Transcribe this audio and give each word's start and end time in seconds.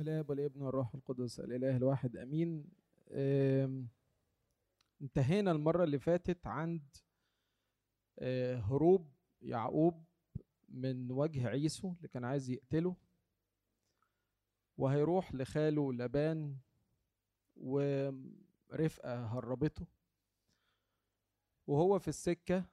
بسم 0.00 0.08
الله 0.08 0.24
والابن 0.28 0.62
والروح 0.62 0.94
القدس. 0.94 1.40
الإله 1.40 1.76
الواحد 1.76 2.16
أمين. 2.16 2.70
انتهينا 5.02 5.50
المرة 5.50 5.84
اللي 5.84 5.98
فاتت 5.98 6.46
عند 6.46 6.96
هروب 8.62 9.12
يعقوب 9.42 10.04
من 10.68 11.10
وجه 11.12 11.48
عيسو 11.48 11.92
اللي 11.92 12.08
كان 12.08 12.24
عايز 12.24 12.50
يقتله. 12.50 12.96
وهيروح 14.76 15.34
لخاله 15.34 15.92
لبان 15.92 16.56
ورفقة 17.56 19.26
هربته. 19.26 19.86
وهو 21.66 21.98
في 21.98 22.08
السكة 22.08 22.64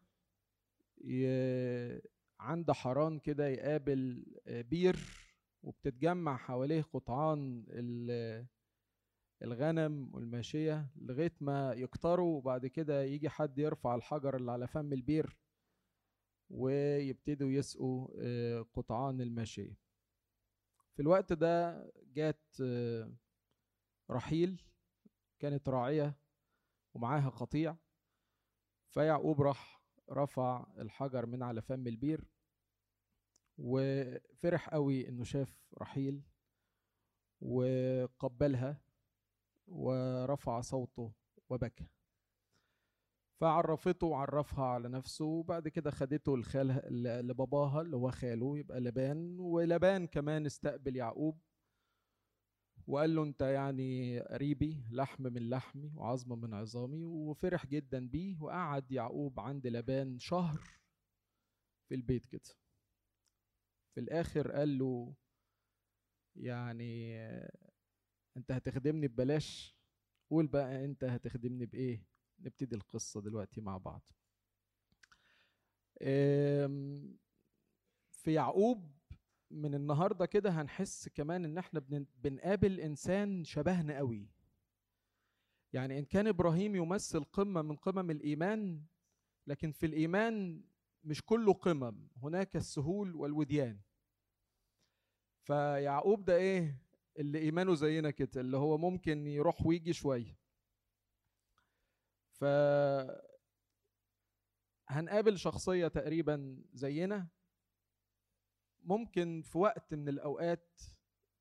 عند 2.39 2.71
حران 2.71 3.19
كده 3.19 3.47
يقابل 3.47 4.25
بير. 4.47 5.26
وبتتجمع 5.63 6.37
حواليه 6.37 6.81
قطعان 6.81 7.65
الغنم 9.41 10.09
والماشية 10.15 10.89
لغاية 10.95 11.33
ما 11.41 11.73
يكتروا 11.73 12.37
وبعد 12.37 12.65
كده 12.67 13.03
يجي 13.03 13.29
حد 13.29 13.57
يرفع 13.59 13.95
الحجر 13.95 14.35
اللي 14.35 14.51
على 14.51 14.67
فم 14.67 14.93
البير 14.93 15.37
ويبتدوا 16.49 17.51
يسقوا 17.51 18.07
قطعان 18.61 19.21
الماشية. 19.21 19.77
في 20.93 21.01
الوقت 21.01 21.33
ده 21.33 21.83
جات 22.13 22.55
رحيل 24.11 24.61
كانت 25.39 25.69
راعية 25.69 26.17
ومعاها 26.93 27.29
قطيع 27.29 27.77
فيعقوب 28.89 29.41
راح 29.41 29.83
رفع 30.11 30.67
الحجر 30.77 31.25
من 31.25 31.43
على 31.43 31.61
فم 31.61 31.87
البير 31.87 32.27
وفرح 33.57 34.69
قوي 34.69 35.09
إنه 35.09 35.23
شاف 35.23 35.67
رحيل 35.81 36.21
وقبلها 37.41 38.81
ورفع 39.67 40.61
صوته 40.61 41.11
وبكى. 41.49 41.85
فعرفته 43.39 44.07
وعرفها 44.07 44.65
على 44.65 44.89
نفسه 44.89 45.25
وبعد 45.25 45.67
كده 45.67 45.91
خدته 45.91 46.37
لخالها 46.37 46.89
لباباها 47.21 47.81
اللي 47.81 47.95
هو 47.95 48.11
خاله 48.11 48.57
يبقى 48.57 48.79
لبان 48.79 49.39
ولبان 49.39 50.07
كمان 50.07 50.45
استقبل 50.45 50.95
يعقوب. 50.95 51.39
وقال 52.87 53.15
له 53.15 53.23
أنت 53.23 53.41
يعني 53.41 54.19
قريبي 54.19 54.83
لحم 54.91 55.23
من 55.23 55.49
لحمي 55.49 55.91
وعظم 55.95 56.41
من 56.41 56.53
عظامي 56.53 57.03
وفرح 57.05 57.65
جدا 57.65 58.07
بيه 58.07 58.41
وقعد 58.41 58.91
يعقوب 58.91 59.39
عند 59.39 59.67
لبان 59.67 60.19
شهر 60.19 60.61
في 61.87 61.95
البيت 61.95 62.25
كده. 62.25 62.49
في 63.97 64.03
الآخر 64.03 64.51
قال 64.51 64.77
له 64.77 65.13
يعني 66.35 67.17
أنت 68.37 68.51
هتخدمني 68.51 69.07
ببلاش 69.07 69.77
قول 70.29 70.47
بقى 70.47 70.85
أنت 70.85 71.03
هتخدمني 71.03 71.65
بإيه؟ 71.65 72.03
نبتدي 72.39 72.75
القصة 72.75 73.21
دلوقتي 73.21 73.61
مع 73.61 73.77
بعض. 73.77 74.01
في 78.11 78.33
يعقوب 78.33 78.91
من 79.51 79.75
النهارده 79.75 80.25
كده 80.25 80.49
هنحس 80.49 81.09
كمان 81.09 81.45
إن 81.45 81.57
إحنا 81.57 81.79
بنقابل 82.23 82.79
إنسان 82.79 83.43
شبهنا 83.43 83.97
قوي. 83.97 84.29
يعني 85.73 85.99
إن 85.99 86.05
كان 86.05 86.27
إبراهيم 86.27 86.75
يمثل 86.75 87.23
قمة 87.23 87.61
من 87.61 87.75
قمم 87.75 88.11
الإيمان 88.11 88.83
لكن 89.47 89.71
في 89.71 89.85
الإيمان 89.85 90.63
مش 91.03 91.21
كله 91.25 91.53
قمم 91.53 92.07
هناك 92.23 92.55
السهول 92.55 93.15
والوديان. 93.15 93.79
فيعقوب 95.43 96.25
ده 96.25 96.35
إيه؟ 96.35 96.81
اللي 97.19 97.39
إيمانه 97.39 97.75
زينا 97.75 98.11
كده 98.11 98.41
اللي 98.41 98.57
هو 98.57 98.77
ممكن 98.77 99.27
يروح 99.27 99.65
ويجي 99.65 99.93
شوية. 99.93 100.37
ف 102.31 102.43
هنقابل 104.87 105.37
شخصية 105.37 105.87
تقريبا 105.87 106.63
زينا. 106.73 107.27
ممكن 108.83 109.41
في 109.41 109.57
وقت 109.57 109.93
من 109.93 110.09
الأوقات 110.09 110.81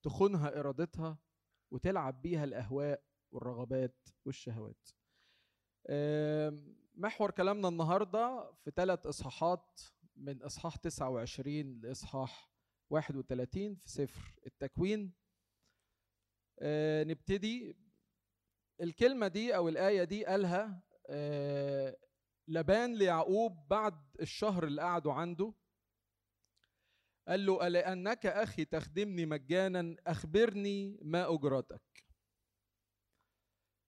تخونها 0.02 0.60
إرادتها 0.60 1.18
وتلعب 1.70 2.22
بيها 2.22 2.44
الأهواء 2.44 3.02
والرغبات 3.30 4.08
والشهوات. 4.24 4.88
محور 6.98 7.30
كلامنا 7.30 7.68
النهارده 7.68 8.52
في 8.64 8.70
ثلاث 8.70 9.06
إصحاحات 9.06 9.80
من 10.16 10.42
إصحاح 10.42 10.76
29 10.76 11.80
لإصحاح 11.80 12.50
31 12.90 13.74
في 13.76 13.88
سفر 13.88 14.34
التكوين 14.46 15.12
نبتدي. 17.06 17.76
الكلمة 18.80 19.28
دي 19.28 19.56
أو 19.56 19.68
الآية 19.68 20.04
دي 20.04 20.24
قالها 20.24 20.82
لبان 22.48 22.94
ليعقوب 22.94 23.68
بعد 23.68 24.16
الشهر 24.20 24.64
اللي 24.66 24.82
قعدوا 24.82 25.12
عنده. 25.12 25.54
قال 27.28 27.46
له 27.46 27.66
ألأنك 27.66 28.26
أخي 28.26 28.64
تخدمني 28.64 29.26
مجانا 29.26 29.96
أخبرني 30.06 30.98
ما 31.02 31.34
أجرتك. 31.34 32.04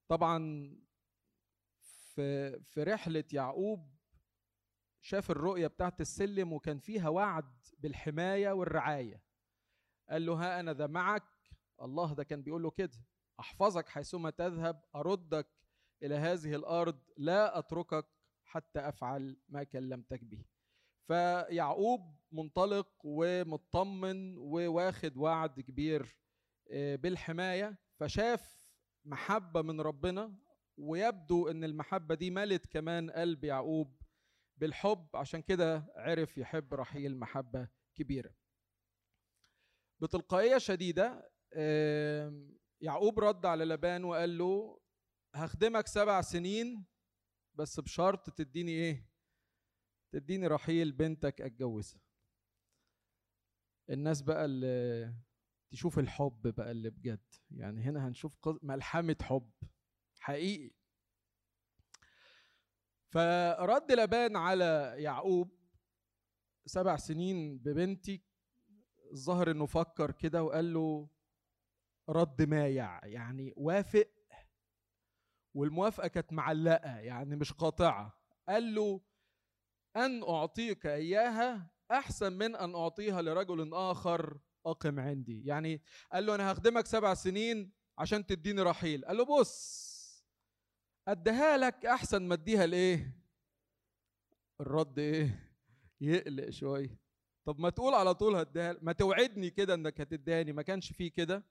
طبعا 0.08 0.38
في 2.18 2.60
في 2.62 2.82
رحلة 2.82 3.24
يعقوب 3.32 3.94
شاف 5.00 5.30
الرؤية 5.30 5.66
بتاعت 5.66 6.00
السلم 6.00 6.52
وكان 6.52 6.78
فيها 6.78 7.08
وعد 7.08 7.54
بالحماية 7.78 8.50
والرعاية. 8.50 9.22
قال 10.10 10.26
له 10.26 10.34
ها 10.34 10.60
أنا 10.60 10.72
ذا 10.72 10.86
معك. 10.86 11.22
الله 11.82 12.14
ده 12.14 12.24
كان 12.24 12.42
بيقول 12.42 12.62
له 12.62 12.70
كده. 12.70 13.04
أحفظك 13.40 13.88
حيثما 13.88 14.30
تذهب 14.30 14.84
أردك 14.94 15.48
إلى 16.02 16.14
هذه 16.14 16.54
الأرض 16.54 16.98
لا 17.16 17.58
أتركك 17.58 18.06
حتى 18.44 18.80
أفعل 18.88 19.40
ما 19.48 19.64
كلمتك 19.64 20.24
به. 20.24 20.44
فيعقوب 21.06 22.16
منطلق 22.32 22.88
ومطمن 23.04 24.38
وواخد 24.38 25.16
وعد 25.16 25.60
كبير 25.60 26.16
بالحماية. 26.72 27.78
فشاف 28.00 28.66
محبة 29.04 29.62
من 29.62 29.80
ربنا. 29.80 30.47
ويبدو 30.78 31.48
إن 31.48 31.64
المحبة 31.64 32.14
دي 32.14 32.30
ملت 32.30 32.66
كمان 32.66 33.10
قلب 33.10 33.44
يعقوب 33.44 34.02
بالحب 34.56 35.08
عشان 35.16 35.42
كده 35.42 35.92
عرف 35.96 36.38
يحب 36.38 36.74
رحيل 36.74 37.16
محبة 37.18 37.68
كبيرة. 37.94 38.34
بتلقائية 40.02 40.58
شديدة 40.58 41.30
يعقوب 42.80 43.18
رد 43.20 43.46
على 43.46 43.64
لبان 43.64 44.04
وقال 44.04 44.38
له 44.38 44.80
هخدمك 45.34 45.86
سبع 45.86 46.20
سنين 46.20 46.86
بس 47.54 47.80
بشرط 47.80 48.30
تديني 48.30 48.72
إيه؟ 48.72 49.08
تديني 50.12 50.46
رحيل 50.46 50.92
بنتك 50.92 51.40
أتجوزها. 51.40 52.00
الناس 53.90 54.22
بقى 54.22 54.44
اللي 54.44 55.14
تشوف 55.72 55.98
الحب 55.98 56.42
بقى 56.54 56.70
اللي 56.70 56.90
بجد 56.90 57.34
يعني 57.50 57.80
هنا 57.80 58.08
هنشوف 58.08 58.36
ملحمة 58.62 59.16
حب. 59.22 59.50
حقيقي. 60.28 60.70
فرد 63.10 63.92
لبان 63.92 64.36
على 64.36 64.94
يعقوب 64.98 65.58
سبع 66.66 66.96
سنين 66.96 67.58
ببنتي. 67.58 68.22
الظاهر 69.12 69.50
إنه 69.50 69.66
فكر 69.66 70.10
كده 70.10 70.42
وقال 70.42 70.74
له 70.74 71.08
رد 72.08 72.42
مايع 72.42 73.06
يعني 73.06 73.52
وافق. 73.56 74.08
والموافقة 75.54 76.08
كانت 76.08 76.32
معلقة 76.32 76.98
يعني 76.98 77.36
مش 77.36 77.52
قاطعة. 77.52 78.18
قال 78.48 78.74
له 78.74 79.00
أن 79.96 80.22
أعطيك 80.22 80.86
إياها 80.86 81.70
أحسن 81.90 82.32
من 82.32 82.56
أن 82.56 82.74
أعطيها 82.74 83.22
لرجل 83.22 83.74
آخر 83.74 84.38
أقم 84.66 85.00
عندي. 85.00 85.46
يعني 85.46 85.82
قال 86.12 86.26
له 86.26 86.34
أنا 86.34 86.52
هخدمك 86.52 86.86
سبع 86.86 87.14
سنين 87.14 87.72
عشان 87.98 88.26
تديني 88.26 88.62
رحيل. 88.62 89.04
قال 89.04 89.16
له 89.16 89.24
بص 89.24 89.87
أديها 91.08 91.56
لك 91.56 91.86
أحسن 91.86 92.22
ما 92.22 92.34
أديها 92.34 92.66
لإيه؟ 92.66 93.12
الرد 94.60 94.98
إيه؟ 94.98 95.52
يقلق 96.00 96.50
شوية. 96.50 96.98
طب 97.44 97.60
ما 97.60 97.70
تقول 97.70 97.94
على 97.94 98.14
طول 98.14 98.36
هديها 98.36 98.76
ما 98.82 98.92
توعدني 98.92 99.50
كده 99.50 99.74
إنك 99.74 100.00
هتداني 100.00 100.52
ما 100.52 100.62
كانش 100.62 100.92
فيه 100.92 101.12
كده. 101.12 101.44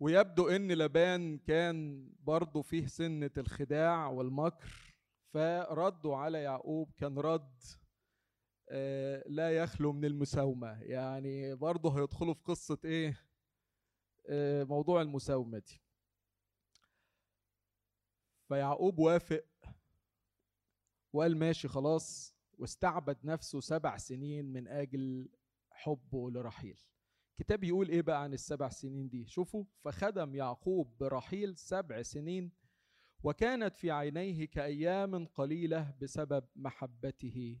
ويبدو 0.00 0.48
إن 0.48 0.72
لبان 0.72 1.38
كان 1.38 2.08
برضه 2.20 2.62
فيه 2.62 2.86
سنة 2.86 3.30
الخداع 3.38 4.06
والمكر. 4.08 4.94
فردوا 5.34 6.16
على 6.16 6.42
يعقوب 6.42 6.92
كان 6.96 7.18
رد 7.18 7.62
لا 9.26 9.50
يخلو 9.50 9.92
من 9.92 10.04
المساومة. 10.04 10.82
يعني 10.82 11.54
برضه 11.54 12.00
هيدخلوا 12.00 12.34
في 12.34 12.42
قصة 12.42 12.78
إيه؟ 12.84 13.20
موضوع 14.64 15.02
المساومة 15.02 15.58
دي. 15.58 15.80
فيعقوب 18.50 18.98
وافق. 18.98 19.44
وقال 21.12 21.36
ماشي 21.36 21.68
خلاص 21.68 22.36
واستعبد 22.58 23.24
نفسه 23.24 23.60
سبع 23.60 23.96
سنين 23.96 24.52
من 24.52 24.68
أجل 24.68 25.28
حبه 25.70 26.30
لرحيل. 26.30 26.78
الكتاب 27.30 27.64
يقول 27.64 27.88
إيه 27.88 28.02
بقى 28.02 28.22
عن 28.22 28.32
السبع 28.32 28.68
سنين 28.68 29.08
دي؟ 29.08 29.26
شوفوا 29.26 29.64
فخدم 29.84 30.34
يعقوب 30.34 30.98
برحيل 30.98 31.56
سبع 31.56 32.02
سنين 32.02 32.52
وكانت 33.22 33.76
في 33.76 33.90
عينيه 33.90 34.44
كأيام 34.44 35.26
قليلة 35.26 35.94
بسبب 36.02 36.48
محبته 36.56 37.60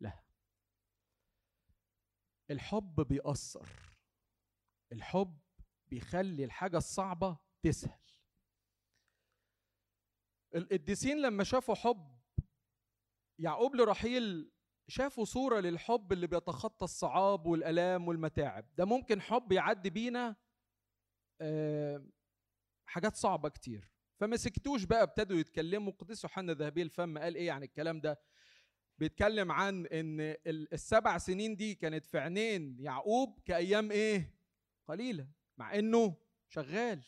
لها. 0.00 0.24
الحب 2.50 3.00
بيأثر. 3.00 3.68
الحب 4.92 5.38
بيخلي 5.88 6.44
الحاجة 6.44 6.76
الصعبة 6.76 7.38
تسهل. 7.62 8.05
القديسين 10.56 11.22
لما 11.22 11.44
شافوا 11.44 11.74
حب 11.74 12.16
يعقوب 13.38 13.74
لرحيل 13.76 14.50
شافوا 14.88 15.24
صورة 15.24 15.60
للحب 15.60 16.12
اللي 16.12 16.26
بيتخطى 16.26 16.84
الصعاب 16.84 17.46
والآلام 17.46 18.08
والمتاعب. 18.08 18.66
ده 18.76 18.84
ممكن 18.84 19.20
حب 19.20 19.52
يعدي 19.52 19.90
بينا 19.90 20.36
حاجات 22.86 23.16
صعبة 23.16 23.48
كتير. 23.48 23.90
فما 24.20 24.36
سكتوش 24.36 24.84
بقى 24.84 25.02
ابتدوا 25.02 25.36
يتكلموا. 25.38 25.92
قديس 25.92 26.24
يوحنا 26.24 26.52
ذهبي 26.52 26.82
الفم 26.82 27.18
قال 27.18 27.34
إيه 27.34 27.52
عن 27.52 27.62
الكلام 27.62 28.00
ده؟ 28.00 28.20
بيتكلم 28.98 29.52
عن 29.52 29.86
إن 29.86 30.36
السبع 30.46 31.18
سنين 31.18 31.56
دي 31.56 31.74
كانت 31.74 32.06
في 32.06 32.18
عينين 32.18 32.76
يعقوب 32.80 33.40
كأيام 33.44 33.90
إيه؟ 33.90 34.34
قليلة 34.88 35.28
مع 35.58 35.78
إنه 35.78 36.16
شغال. 36.48 37.04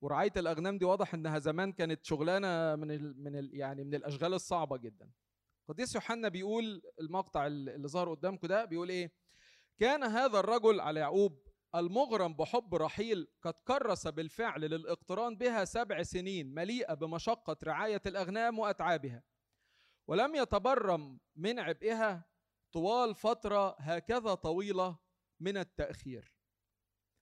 ورعاية 0.00 0.32
الأغنام 0.36 0.78
دي 0.78 0.84
واضح 0.84 1.14
إنها 1.14 1.38
زمان 1.38 1.72
كانت 1.72 2.04
شغلانة 2.04 2.76
من 2.76 2.90
ال 2.90 3.22
من 3.22 3.36
ال 3.36 3.50
يعني 3.54 3.84
من 3.84 3.94
الأشغال 3.94 4.34
الصعبة 4.34 4.76
جدا. 4.76 5.10
قديس 5.68 5.94
يوحنا 5.94 6.28
بيقول 6.28 6.82
المقطع 7.00 7.46
اللي 7.46 7.88
ظهر 7.88 8.14
قدامكم 8.14 8.46
ده 8.46 8.64
بيقول 8.64 8.88
إيه؟ 8.88 9.12
كان 9.78 10.02
هذا 10.04 10.40
الرجل 10.40 10.80
على 10.80 11.00
يعقوب 11.00 11.48
المغرم 11.74 12.34
بحب 12.34 12.74
رحيل 12.74 13.28
قد 13.42 13.54
كرس 13.54 14.06
بالفعل 14.08 14.60
للإقتران 14.60 15.36
بها 15.36 15.64
سبع 15.64 16.02
سنين 16.02 16.54
مليئة 16.54 16.94
بمشقة 16.94 17.56
رعاية 17.64 18.02
الأغنام 18.06 18.58
وأتعابها 18.58 19.22
ولم 20.06 20.34
يتبرم 20.34 21.20
من 21.36 21.58
عبئها 21.58 22.24
طوال 22.72 23.14
فترة 23.14 23.76
هكذا 23.78 24.34
طويلة 24.34 24.98
من 25.40 25.56
التأخير. 25.56 26.34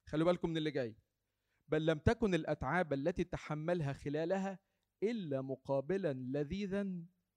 خلوا 0.07 0.25
بالكم 0.25 0.49
من 0.49 0.57
اللي 0.57 0.71
جاي. 0.71 0.95
بل 1.67 1.85
لم 1.85 1.97
تكن 1.99 2.33
الأتعاب 2.33 2.93
التي 2.93 3.23
تحملها 3.23 3.93
خلالها 3.93 4.59
إلا 5.03 5.41
مقابلا 5.41 6.13
لذيذا 6.13 6.87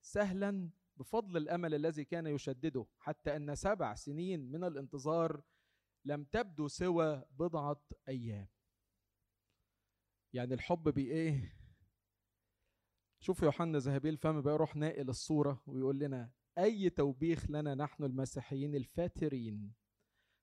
سهلا 0.03 0.71
بفضل 0.97 1.37
الأمل 1.37 1.75
الذي 1.75 2.05
كان 2.05 2.27
يشدده 2.27 2.87
حتى 2.99 3.37
أن 3.37 3.55
سبع 3.55 3.95
سنين 3.95 4.51
من 4.53 4.65
الانتظار 4.65 5.43
لم 6.05 6.25
تبدو 6.25 6.69
سوى 6.69 7.25
بضعة 7.31 7.83
أيام. 8.09 8.49
يعني 10.33 10.55
الحب 10.55 10.83
بإيه؟ 10.83 11.57
شوف 13.21 13.43
يوحنا 13.43 13.79
ذهبي 13.79 14.09
الفم 14.09 14.41
بقى 14.41 14.55
يروح 14.55 14.77
ناقل 14.77 15.09
الصورة 15.09 15.63
ويقول 15.67 15.99
لنا 15.99 16.33
أي 16.59 16.91
توبيخ 16.91 17.51
لنا 17.51 17.75
نحن 17.75 18.05
المسيحيين 18.05 18.75
الفاترين؟ 18.75 19.73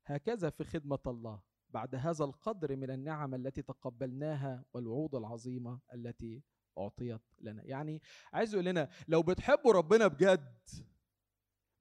هكذا 0.06 0.50
في 0.50 0.63
خدمة 0.63 1.00
الله. 1.07 1.42
بعد 1.69 1.96
هذا 1.96 2.25
القدر 2.25 2.75
من 2.75 2.92
النعم 2.92 3.36
التي 3.36 3.62
تقبلناها 3.62 4.66
والوعود 4.74 5.16
العظيمة 5.16 5.80
التي 5.94 6.44
أعطيت 6.78 7.22
لنا. 7.40 7.64
يعني 7.66 8.02
عايز 8.34 8.54
يقول 8.54 8.66
لنا 8.66 8.90
لو 9.08 9.24
بتحبوا 9.24 9.74
ربنا 9.74 10.08
بجد 10.08 10.58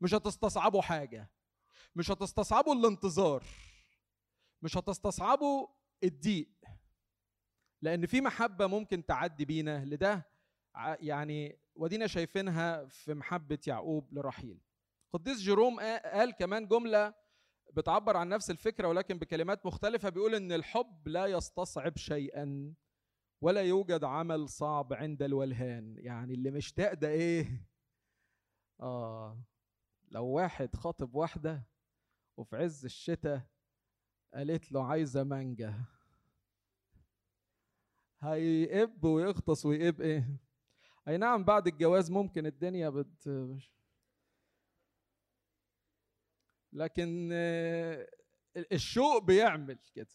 مش 0.01 0.15
هتستصعبوا 0.15 0.83
حاجة 0.83 1.31
مش 1.97 2.11
هتستصعبوا 2.11 2.75
الانتظار 2.75 3.45
مش 4.63 4.77
هتستصعبوا 4.77 5.67
الضيق 6.05 6.49
لأن 7.83 8.07
في 8.07 8.21
محبة 8.21 8.67
ممكن 8.67 9.07
تعدي 9.07 9.45
بينا 9.45 9.85
لده 9.85 10.27
يعني 11.01 11.59
ودينا 11.75 12.07
شايفينها 12.07 12.85
في 12.85 13.15
محبة 13.15 13.59
يعقوب 13.67 14.15
لرحيل. 14.15 14.61
قديس 15.13 15.39
جيروم 15.39 15.81
قال 15.81 16.31
كمان 16.31 16.67
جملة 16.69 17.15
بتعبر 17.73 18.17
عن 18.17 18.29
نفس 18.29 18.51
الفكرة 18.51 18.89
ولكن 18.89 19.19
بكلمات 19.19 19.67
مختلفة 19.67 20.09
بيقول 20.09 20.35
إن 20.35 20.53
الحب 20.53 21.09
لا 21.09 21.27
يستصعب 21.27 21.97
شيئا 21.97 22.75
ولا 23.41 23.61
يوجد 23.63 24.05
عمل 24.05 24.49
صعب 24.49 24.93
عند 24.93 25.23
الولهان 25.23 25.97
يعني 25.99 26.35
اللي 26.35 26.51
مشتاق 26.51 26.93
ده 26.95 27.09
إيه؟ 27.09 27.67
آه 28.81 29.43
لو 30.09 30.27
واحد 30.27 30.77
خاطب 30.77 31.15
واحدة 31.15 31.63
وفي 32.37 32.57
عز 32.57 32.85
الشتاء 32.85 33.43
قالت 34.35 34.73
له 34.73 34.85
عايزة 34.85 35.25
مانجا 35.25 35.85
هيقب 38.21 39.05
ويغطس 39.05 39.67
ويقب 39.67 40.01
إيه؟ 40.01 40.41
أي 41.09 41.17
نعم 41.17 41.45
بعد 41.45 41.67
الجواز 41.67 42.11
ممكن 42.11 42.47
الدنيا 42.47 42.89
بت 42.89 43.29
لكن 46.77 47.29
الشوق 48.73 49.23
بيعمل 49.23 49.79
كده. 49.95 50.09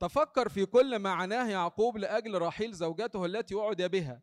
تفكر 0.00 0.48
في 0.48 0.66
كل 0.66 0.96
ما 0.96 1.10
عناه 1.10 1.50
يعقوب 1.50 1.96
لأجل 1.96 2.42
رحيل 2.42 2.72
زوجته 2.72 3.24
التي 3.26 3.54
وعد 3.54 3.82
بها. 3.82 4.22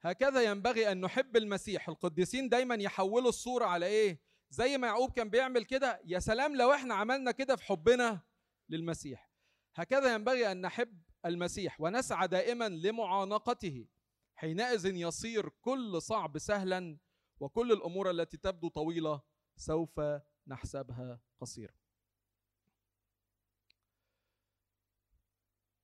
هكذا 0.00 0.42
ينبغي 0.42 0.92
أن 0.92 1.00
نحب 1.00 1.36
المسيح. 1.36 1.88
القديسين 1.88 2.48
دايما 2.48 2.74
يحولوا 2.74 3.28
الصورة 3.28 3.64
على 3.64 3.86
إيه؟ 3.86 4.20
زي 4.50 4.78
ما 4.78 4.86
يعقوب 4.86 5.12
كان 5.12 5.28
بيعمل 5.30 5.64
كده 5.64 6.00
يا 6.04 6.18
سلام 6.18 6.56
لو 6.56 6.72
إحنا 6.72 6.94
عملنا 6.94 7.30
كده 7.30 7.56
في 7.56 7.64
حبنا 7.64 8.22
للمسيح. 8.68 9.30
هكذا 9.74 10.14
ينبغي 10.14 10.52
أن 10.52 10.60
نحب 10.60 11.02
المسيح 11.26 11.80
ونسعى 11.80 12.28
دائما 12.28 12.68
لمعانقته. 12.68 13.86
حينئذ 14.34 14.86
يصير 14.86 15.48
كل 15.48 16.02
صعب 16.02 16.38
سهلا 16.38 16.98
وكل 17.40 17.72
الأمور 17.72 18.10
التي 18.10 18.36
تبدو 18.36 18.68
طويلة 18.68 19.22
سوف 19.56 20.00
نحسبها 20.46 21.20
قصيرة. 21.40 21.74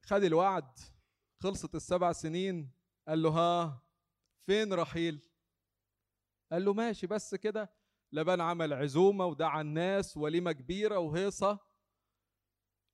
خد 0.02 0.22
الوعد. 0.22 0.78
خلصت 1.42 1.74
السبع 1.74 2.12
سنين. 2.12 2.72
قال 3.08 3.22
له 3.22 3.30
ها 3.30 3.82
فين 4.46 4.72
رحيل؟ 4.72 5.30
قال 6.52 6.64
له 6.64 6.74
ماشي 6.74 7.06
بس 7.06 7.34
كده. 7.34 7.74
لبان 8.12 8.40
عمل 8.40 8.72
عزومة 8.72 9.26
ودعا 9.26 9.60
الناس 9.60 10.16
وليمة 10.16 10.52
كبيرة 10.52 10.98
وهيصة 10.98 11.58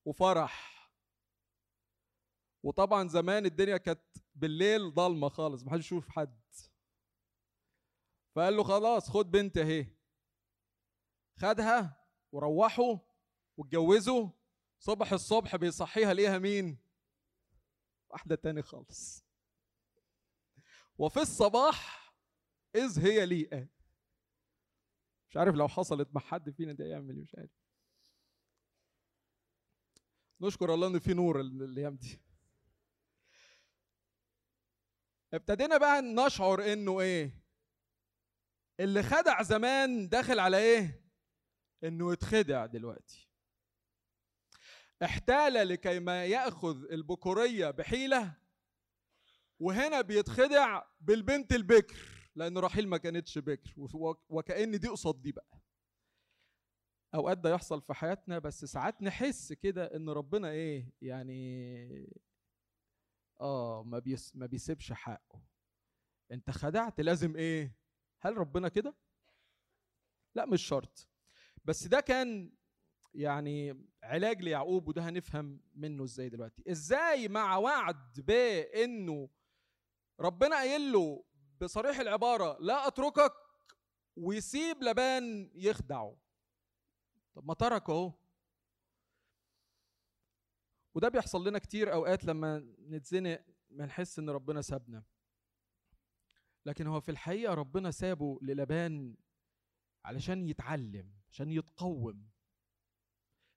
وفرح. 0.04 0.76
وطبعا 2.62 3.08
زمان 3.08 3.46
الدنيا 3.46 3.76
كانت 3.76 4.04
بالليل 4.34 4.94
ضلمة 4.94 5.28
خالص 5.28 5.64
ما 5.64 5.70
حدش 5.72 5.84
يشوف 5.84 6.08
حد. 6.08 6.42
فقال 8.34 8.56
له 8.56 8.64
خلاص 8.64 9.10
خد 9.10 9.30
بنت 9.30 9.58
اهي. 9.58 9.95
خدها 11.38 12.06
وروحوا 12.32 12.98
واتجوزوا 13.56 14.30
صبح 14.78 15.12
الصبح 15.12 15.56
بيصحيها 15.56 16.14
ليها 16.14 16.38
مين؟ 16.38 16.78
واحدة 18.08 18.36
تاني 18.36 18.62
خالص. 18.62 19.24
وفي 20.98 21.20
الصباح 21.20 22.12
إذ 22.74 22.98
هي 23.06 23.26
ليئة 23.26 23.68
مش 25.30 25.36
عارف 25.36 25.54
لو 25.54 25.68
حصلت 25.68 26.08
مع 26.12 26.20
حد 26.20 26.50
فينا 26.50 26.72
ده 26.72 26.84
يعمل 26.84 27.16
مش 27.20 27.34
عارف. 27.34 27.50
نشكر 30.40 30.74
الله 30.74 30.86
إن 30.86 30.98
في 30.98 31.14
نور 31.14 31.40
الأيام 31.40 31.96
دي. 31.96 32.20
ابتدينا 35.34 35.76
بقى 35.76 36.02
نشعر 36.02 36.72
إنه 36.72 37.00
إيه؟ 37.00 37.42
اللي 38.80 39.02
خدع 39.02 39.42
زمان 39.42 40.08
داخل 40.08 40.38
على 40.38 40.58
إيه؟ 40.58 41.05
إنه 41.86 42.12
يتخدع 42.12 42.66
دلوقتي. 42.66 43.28
احتال 45.02 45.68
لكي 45.68 46.00
ما 46.00 46.24
يأخذ 46.26 46.92
البكورية 46.92 47.70
بحيلة 47.70 48.34
وهنا 49.60 50.00
بيتخدع 50.00 50.82
بالبنت 51.00 51.52
البكر 51.52 51.96
لأن 52.34 52.58
رحيل 52.58 52.88
ما 52.88 52.96
كانتش 52.96 53.38
بكر 53.38 53.74
وكأن 54.28 54.78
دي 54.80 54.88
قصاد 54.88 55.22
دي 55.22 55.32
بقى. 55.32 55.60
أوقات 57.14 57.38
ده 57.38 57.50
يحصل 57.50 57.82
في 57.82 57.94
حياتنا 57.94 58.38
بس 58.38 58.64
ساعات 58.64 59.02
نحس 59.02 59.52
كده 59.52 59.96
إن 59.96 60.10
ربنا 60.10 60.50
إيه 60.50 60.92
يعني 61.02 62.16
آه 63.40 63.82
ما 63.86 63.98
بيس 63.98 64.36
ما 64.36 64.46
بيسيبش 64.46 64.92
حقه. 64.92 65.42
أنت 66.32 66.50
خدعت 66.50 67.00
لازم 67.00 67.36
إيه؟ 67.36 67.76
هل 68.20 68.36
ربنا 68.38 68.68
كده؟ 68.68 68.94
لا 70.34 70.46
مش 70.46 70.62
شرط. 70.66 71.08
بس 71.66 71.86
ده 71.86 72.00
كان 72.00 72.52
يعني 73.14 73.86
علاج 74.02 74.42
ليعقوب 74.42 74.88
وده 74.88 75.08
هنفهم 75.08 75.60
منه 75.74 76.04
إزاي 76.04 76.28
دلوقتي. 76.28 76.62
إزاي 76.70 77.28
مع 77.28 77.56
وعد 77.56 78.20
بانه 78.20 79.28
ربنا 80.20 80.56
قايل 80.56 80.92
له 80.92 81.24
بصريح 81.60 81.98
العبارة 82.00 82.56
لا 82.60 82.86
أتركك 82.86 83.32
ويسيب 84.16 84.82
لبان 84.82 85.50
يخدعه. 85.54 86.16
طب 87.34 87.46
ما 87.46 87.54
ترك 87.54 87.90
أهو. 87.90 88.12
وده 90.94 91.08
بيحصل 91.08 91.48
لنا 91.48 91.58
كتير 91.58 91.92
أوقات 91.92 92.24
لما 92.24 92.58
نتزنق 92.88 93.44
ما 93.70 93.86
نحس 93.86 94.18
إن 94.18 94.30
ربنا 94.30 94.62
سابنا. 94.62 95.04
لكن 96.66 96.86
هو 96.86 97.00
في 97.00 97.10
الحقيقة 97.10 97.54
ربنا 97.54 97.90
سابه 97.90 98.38
للبان 98.42 99.16
علشان 100.06 100.48
يتعلم 100.48 101.12
عشان 101.30 101.50
يتقوم. 101.50 102.28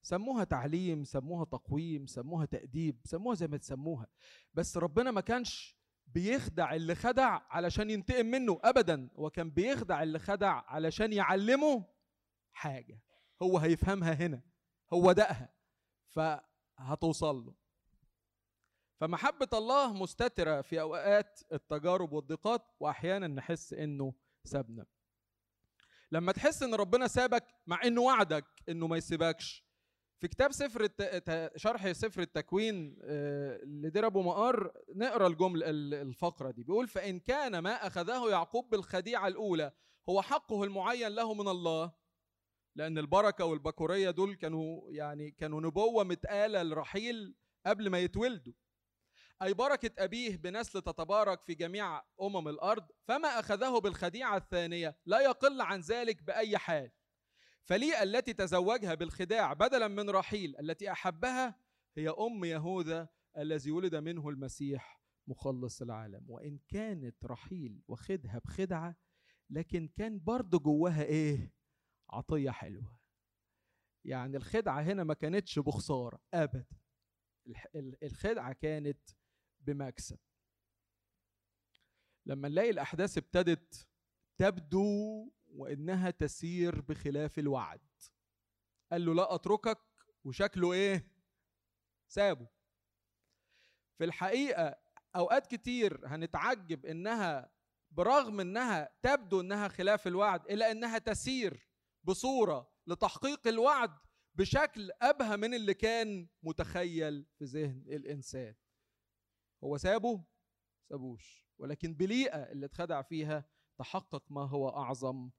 سموها 0.02 0.44
تعليم 0.44 1.04
سموها 1.04 1.46
تقويم 1.46 2.06
سموها 2.06 2.46
تأديب 2.46 3.02
سموها 3.06 3.36
زي 3.36 3.48
ما 3.48 3.58
تسموها. 3.58 4.08
بس 4.54 4.78
ربنا 4.78 5.12
ما 5.12 5.22
كانش 5.22 5.78
بيخدع 6.08 6.74
اللي 6.74 6.96
خدع 6.96 7.40
علشان 7.50 7.90
ينتقم 7.90 8.26
منه 8.26 8.60
ابدا. 8.64 9.10
هو 9.16 9.30
كان 9.30 9.50
بيخدع 9.50 10.04
اللي 10.04 10.20
خدع 10.20 10.52
علشان 10.52 11.14
يعلمه 11.14 11.86
حاجة. 12.52 13.00
هو 13.42 13.58
هيفهمها 13.58 14.14
هنا. 14.14 14.42
هو 14.94 15.12
دقها. 15.12 15.54
فهتوصل 16.08 17.46
له 17.46 17.54
فمحبة 19.00 19.50
الله 19.54 19.94
مستترة 19.94 20.62
في 20.62 20.82
أوقات 20.82 21.42
التجارب 21.52 22.14
والضيقات 22.14 22.62
وأحيانا 22.80 23.28
نحس 23.28 23.74
إنه 23.74 24.14
سابنا. 24.44 24.86
لما 26.12 26.32
تحس 26.32 26.64
إن 26.64 26.76
ربنا 26.76 27.08
سابك 27.08 27.46
مع 27.68 27.84
إنه 27.84 28.02
وعدك 28.02 28.46
إنه 28.70 28.88
ما 28.88 28.98
يسيبكش. 28.98 29.70
في 30.22 30.28
كتاب 30.28 30.52
سفر 30.52 30.84
الت... 30.84 31.52
شرح 31.56 31.92
سفر 31.92 32.22
التكوين 32.22 32.98
لدير 33.64 34.06
أبو 34.06 34.22
مقار 34.22 34.74
نقرأ 34.96 35.28
الجمله 35.28 35.66
الفقرة 36.02 36.52
دي. 36.52 36.64
بيقول 36.64 36.88
فإن 36.88 37.20
كان 37.20 37.60
ما 37.60 37.88
أخذه 37.88 38.30
يعقوب 38.30 38.70
بالخديعة 38.70 39.28
الأولى 39.28 39.72
هو 40.10 40.22
حقه 40.22 40.64
المعين 40.64 41.08
له 41.08 41.34
من 41.34 41.48
الله 41.48 41.92
لأن 42.76 42.98
البركة 42.98 43.46
والبكورية 43.46 44.10
دول 44.10 44.36
كانوا 44.36 44.92
يعني 44.92 45.32
كانوا 45.32 45.62
نبوة 45.62 46.04
متقالة 46.04 46.64
لرحيل 46.64 47.36
قبل 47.66 47.90
ما 47.90 48.00
يتولدوا. 48.00 48.54
أي 49.42 49.54
بركة 49.54 50.04
أبيه 50.04 50.38
بنسل 50.38 50.82
تتبارك 50.82 51.44
في 51.44 51.54
جميع 51.56 52.02
أمم 52.22 52.48
الأرض 52.48 52.88
فما 53.04 53.28
أخذه 53.28 53.80
بالخديعة 53.80 54.38
الثانية 54.38 54.98
لا 55.06 55.20
يقل 55.20 55.62
عن 55.62 55.80
ذلك 55.80 56.24
بأي 56.24 56.58
حال. 56.58 56.92
فلي 57.64 58.04
التي 58.04 58.34
تزوجها 58.34 58.94
بالخداع 58.94 59.54
بدلا 59.54 59.88
من 59.88 60.10
رحيل 60.10 60.56
التي 60.60 60.92
أحبها 60.92 61.60
هي 61.98 62.10
أم 62.10 62.46
يهوذا 62.46 63.10
الذي 63.38 63.72
ولد 63.72 63.96
منه 63.96 64.30
المسيح 64.30 65.02
مخلص 65.28 65.82
العالم. 65.82 66.26
وإن 66.28 66.60
كانت 66.68 67.26
رحيل 67.26 67.82
واخدها 67.88 68.40
بخدعة 68.46 68.96
لكن 69.50 69.88
كان 69.88 70.20
برضه 70.20 70.60
جواها 70.60 71.04
إيه؟ 71.04 71.54
عطية 72.10 72.52
حلوة. 72.52 73.00
يعني 74.06 74.38
الخدعة 74.38 74.82
هنا 74.82 75.04
ما 75.04 75.14
كانتش 75.14 75.60
بخسارة 75.60 76.20
ابدا. 76.34 76.66
الخدعة 78.04 78.54
كانت 78.54 79.00
بمكسب. 79.60 80.18
لما 82.26 82.50
نلاقي 82.50 82.70
الأحداث 82.70 83.18
ابتدت 83.18 83.88
تبدو 84.38 85.32
وإنها 85.48 86.10
تسير 86.10 86.82
بخلاف 86.82 87.40
الوعد. 87.40 87.82
قال 88.92 89.06
له 89.06 89.14
لا 89.14 89.36
أتركك 89.36 89.80
وشكله 90.24 90.74
إيه؟ 90.74 91.12
سابه. 92.08 92.48
في 93.98 94.04
الحقيقة 94.04 94.76
أوقات 95.16 95.48
كتير 95.48 96.08
هنتعجب 96.08 96.86
إنها 96.86 97.52
برغم 97.92 98.40
إنها 98.40 98.90
تبدو 99.02 99.42
إنها 99.42 99.68
خلاف 99.68 100.08
الوعد 100.08 100.52
إلا 100.52 100.72
إنها 100.72 100.98
تسير 100.98 101.70
بصورة 102.04 102.72
لتحقيق 102.88 103.48
الوعد 103.48 103.98
بشكل 104.36 104.92
أبهى 105.02 105.38
من 105.38 105.54
اللي 105.54 105.74
كان 105.74 106.28
متخيل 106.44 107.26
في 107.40 107.46
ذهن 107.46 107.84
الإنسان. 107.88 108.56
هو 109.64 109.78
سابه؟ 109.78 110.24
سابوش. 110.90 111.46
ولكن 111.58 111.94
بليئة 111.94 112.52
اللي 112.52 112.66
اتخدع 112.66 113.02
فيها 113.02 113.50
تحقق 113.80 114.24
ما 114.32 114.42
هو 114.42 114.70
أعظم 114.70 115.30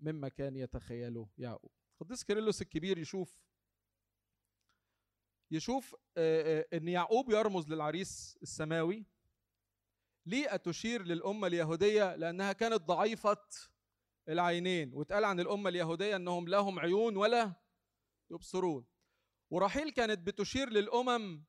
مما 0.00 0.28
كان 0.28 0.56
يتخيله 0.56 1.28
يعقوب 1.38 1.72
قديس 2.00 2.24
كيرلس 2.24 2.62
الكبير 2.62 2.98
يشوف 2.98 3.44
يشوف 5.50 5.96
إن 6.72 6.88
يعقوب 6.88 7.30
يرمز 7.30 7.68
للعريس 7.68 8.38
السماوي. 8.42 9.06
ليه 10.26 10.56
تشير 10.56 11.02
للأمة 11.02 11.46
اليهودية 11.46 12.16
لأنها 12.16 12.52
كانت 12.52 12.82
ضعيفة 12.82 13.48
العينين. 14.28 14.94
واتقال 14.94 15.24
عن 15.24 15.40
الأمة 15.40 15.68
اليهودية 15.68 16.16
أنهم 16.16 16.48
لهم 16.48 16.78
عيون 16.78 17.16
ولا 17.16 17.54
يبصرون. 18.30 18.86
ورحيل 19.50 19.90
كانت 19.90 20.18
بتشير 20.18 20.68
للأمم 20.70 21.44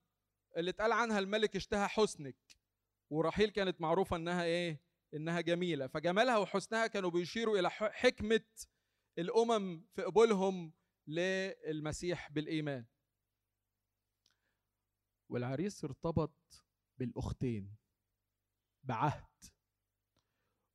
اللي 0.58 0.72
اتقال 0.72 0.92
عنها 0.92 1.20
الملك 1.20 1.56
اشتهى 1.56 1.88
حسنك 1.88 2.38
ورحيل 3.10 3.50
كانت 3.50 3.82
معروفة 3.82 4.16
أنها 4.16 4.44
إيه؟ 4.44 4.82
إنها 5.14 5.42
جميلة. 5.42 5.88
فجمالها 5.88 6.38
وحسنها 6.38 6.88
كانوا 6.88 7.10
بيشيروا 7.10 7.60
إلى 7.60 7.70
حكمة 7.70 8.46
الأمم 9.18 9.86
في 9.94 10.02
قبولهم 10.04 10.74
للمسيح 11.08 12.32
بالإيمان. 12.32 12.86
والعريس 15.30 15.84
ارتبط 15.84 16.66
بالأختين 16.98 17.76
بعهد 18.84 19.44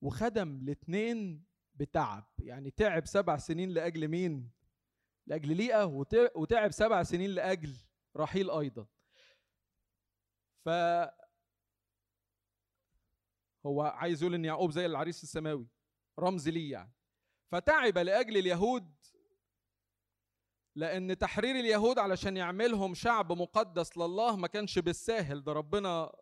وخدم 0.03 0.57
الاثنين 0.57 1.45
بتعب. 1.75 2.33
يعني 2.39 2.71
تعب 2.71 3.07
سبع 3.07 3.37
سنين 3.37 3.71
لأجل 3.71 4.09
مين؟ 4.09 4.51
لأجل 5.27 5.57
ليئة 5.57 5.85
وتعب 6.37 6.71
سبع 6.71 7.03
سنين 7.03 7.31
لأجل 7.31 7.77
رحيل 8.17 8.51
أيضا. 8.51 8.87
ف 10.65 10.69
هو 13.67 13.83
عايز 13.83 14.23
يقول 14.23 14.35
إن 14.35 14.45
يعقوب 14.45 14.71
زي 14.71 14.87
العريس 14.87 15.23
السماوي 15.23 15.67
رمز 16.19 16.49
ليه 16.49 16.73
يعني. 16.73 16.93
فتعب 17.53 17.99
لأجل 17.99 18.37
اليهود 18.37 18.95
لأن 20.77 21.19
تحرير 21.19 21.57
اليهود 21.57 21.99
علشان 21.99 22.37
يعملهم 22.37 22.95
شعب 22.95 23.33
مقدس 23.33 23.99
لله 23.99 24.37
ما 24.37 24.47
كانش 24.47 24.79
بالساهل 24.79 25.45
ده 25.45 25.53
ربنا 25.53 26.13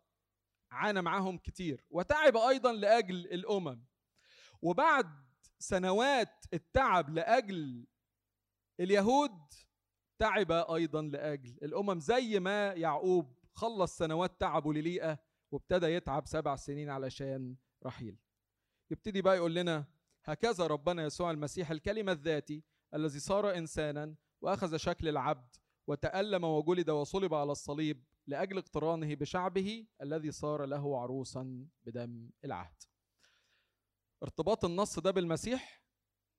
عانى 0.70 1.02
معاهم 1.02 1.38
كتير. 1.38 1.84
وتعب 1.90 2.36
أيضا 2.36 2.72
لأجل 2.72 3.16
الأمم. 3.26 3.84
وبعد 4.62 5.06
سنوات 5.58 6.44
التعب 6.54 7.10
لأجل 7.10 7.86
اليهود 8.80 9.38
تعب 10.18 10.52
أيضا 10.52 11.02
لأجل 11.02 11.58
الأمم 11.62 12.00
زي 12.00 12.40
ما 12.40 12.72
يعقوب 12.72 13.37
خلص 13.58 13.98
سنوات 13.98 14.40
تعبه 14.40 14.72
لليئة 14.72 15.18
وابتدى 15.52 15.86
يتعب 15.86 16.26
سبع 16.26 16.56
سنين 16.56 16.90
علشان 16.90 17.56
رحيل. 17.84 18.16
يبتدي 18.90 19.22
بقى 19.22 19.36
يقول 19.36 19.54
لنا 19.54 19.84
هكذا 20.24 20.66
ربنا 20.66 21.04
يسوع 21.04 21.30
المسيح 21.30 21.70
الكلمة 21.70 22.12
الذاتي 22.12 22.62
الذي 22.94 23.18
صار 23.18 23.54
إنسانا 23.54 24.14
وأخذ 24.40 24.76
شكل 24.76 25.08
العبد 25.08 25.56
وتألم 25.86 26.44
وجلد 26.44 26.90
وصلب 26.90 27.34
على 27.34 27.52
الصليب 27.52 28.04
لأجل 28.26 28.58
اقترانه 28.58 29.14
بشعبه 29.14 29.86
الذي 30.02 30.30
صار 30.32 30.64
له 30.64 31.00
عروسا 31.00 31.66
بدم 31.84 32.30
العهد. 32.44 32.82
ارتباط 34.22 34.64
النص 34.64 34.98
ده 34.98 35.10
بالمسيح 35.10 35.82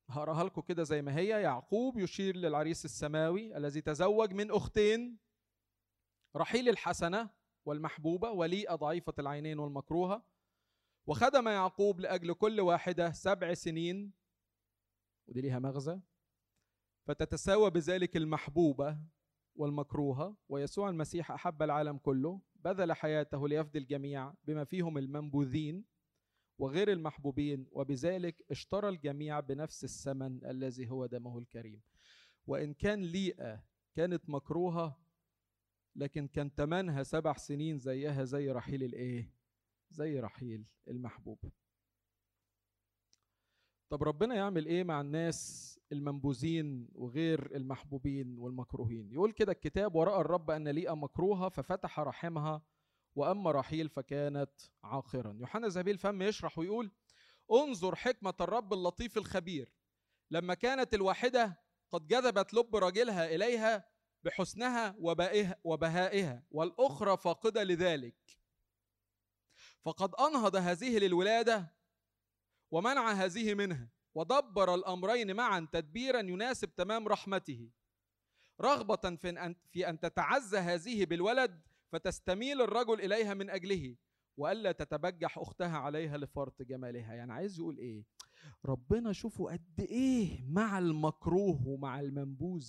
هقراها 0.10 0.44
لكم 0.44 0.62
كده 0.62 0.84
زي 0.84 1.02
ما 1.02 1.18
هي 1.18 1.28
يعقوب 1.28 1.98
يشير 2.00 2.36
للعريس 2.36 2.86
السماوي 2.86 3.58
الذي 3.58 3.82
تزوج 3.82 4.34
من 4.34 4.52
أختين 4.52 5.18
رحيل 6.36 6.70
الحسنة 6.70 7.30
والمحبوبة 7.66 8.32
وليئة 8.32 8.76
ضعيفة 8.76 9.14
العينين 9.20 9.60
والمكروهة 9.60 10.24
وخدم 11.08 11.48
يعقوب 11.48 12.00
لأجل 12.00 12.34
كل 12.34 12.60
واحدة 12.60 13.12
سبع 13.12 13.54
سنين 13.54 14.14
ودي 15.28 15.42
ليها 15.42 15.60
مغزى 15.60 16.00
فتتساوى 17.06 17.70
بذلك 17.70 18.18
المحبوبة 18.18 18.98
والمكروهة 19.56 20.38
ويسوع 20.50 20.90
المسيح 20.90 21.32
أحب 21.32 21.64
العالم 21.64 21.98
كله 21.98 22.42
بذل 22.56 22.94
حياته 22.94 23.48
ليفدي 23.48 23.80
الجميع 23.80 24.34
بما 24.44 24.64
فيهم 24.64 24.98
المنبوذين 24.98 25.86
وغير 26.58 26.92
المحبوبين 26.92 27.68
وبذلك 27.72 28.46
اشترى 28.52 28.90
الجميع 28.90 29.40
بنفس 29.40 29.84
الثمن 29.84 30.46
الذي 30.46 30.90
هو 30.90 31.06
دمه 31.06 31.38
الكريم. 31.38 31.82
وإن 32.48 32.74
كان 32.74 33.02
ليئة 33.02 33.64
كانت 33.96 34.30
مكروهة 34.30 35.02
لكن 35.96 36.28
كان 36.28 36.56
تمنها 36.56 37.04
سبع 37.04 37.34
سنين 37.34 37.80
زيها 37.80 38.24
زي 38.24 38.52
رحيل 38.52 38.84
الإيه؟ 38.84 39.34
زي 39.92 40.20
رحيل 40.20 40.66
المحبوب. 40.88 41.40
طب 43.90 44.04
ربنا 44.04 44.36
يعمل 44.36 44.66
إيه 44.66 44.84
مع 44.84 45.02
الناس 45.02 45.80
المنبوذين 45.92 46.90
وغير 46.96 47.56
المحبوبين 47.56 48.38
والمكروهين؟ 48.40 49.12
يقول 49.12 49.32
كده 49.32 49.52
الكتاب 49.52 49.96
ورأى 49.96 50.22
الرب 50.22 50.52
أن 50.52 50.68
ليئة 50.68 50.94
مكروهة 50.96 51.50
ففتح 51.50 52.00
رحمها 52.00 52.62
وأما 53.16 53.52
رحيل 53.52 53.90
فكانت 53.90 54.52
عاقرا. 54.84 55.34
يوحنا 55.34 55.68
زبيل 55.70 55.98
فم 55.98 56.22
يشرح 56.22 56.60
ويقول 56.60 56.92
انظر 57.52 57.96
حكمة 57.96 58.34
الرب 58.42 58.74
اللطيف 58.74 59.18
الخبير. 59.18 59.74
لما 60.32 60.54
كانت 60.54 60.94
الواحدة 60.94 61.60
قد 61.90 62.08
جذبت 62.08 62.54
لب 62.54 62.76
راجلها 62.76 63.36
إليها 63.36 63.86
بحسنها 64.24 64.96
وبهائها 65.64 66.44
والأخرى 66.52 67.18
فاقدة 67.18 67.64
لذلك. 67.64 68.40
فقد 69.82 70.16
أنهض 70.16 70.56
هذه 70.56 70.98
للولادة 70.98 71.76
ومنع 72.72 73.12
هذه 73.12 73.54
منها 73.54 73.90
ودبر 74.16 74.76
الأمرين 74.76 75.36
معا 75.36 75.68
تدبيرا 75.72 76.20
يناسب 76.20 76.76
تمام 76.76 77.08
رحمته. 77.08 77.70
رغبة 78.62 79.16
في 79.16 79.30
ان 79.30 79.56
في 79.72 79.90
أن 79.90 80.00
تتعزى 80.00 80.58
هذه 80.58 81.06
بالولد 81.06 81.62
فتستميل 81.92 82.62
الرجل 82.62 83.02
إليها 83.02 83.34
من 83.34 83.50
أجله 83.50 83.96
وألا 84.38 84.72
تتبجح 84.72 85.38
أختها 85.38 85.78
عليها 85.78 86.18
لفرط 86.18 86.62
جمالها. 86.62 87.14
يعني 87.14 87.34
عايز 87.34 87.60
يقول 87.60 87.78
إيه؟ 87.78 88.04
ربنا 88.66 89.14
شوفوا 89.14 89.52
قد 89.52 89.80
إيه 89.80 90.46
مع 90.46 90.80
المكروه 90.80 91.68
ومع 91.68 92.00
المنبوذ. 92.00 92.68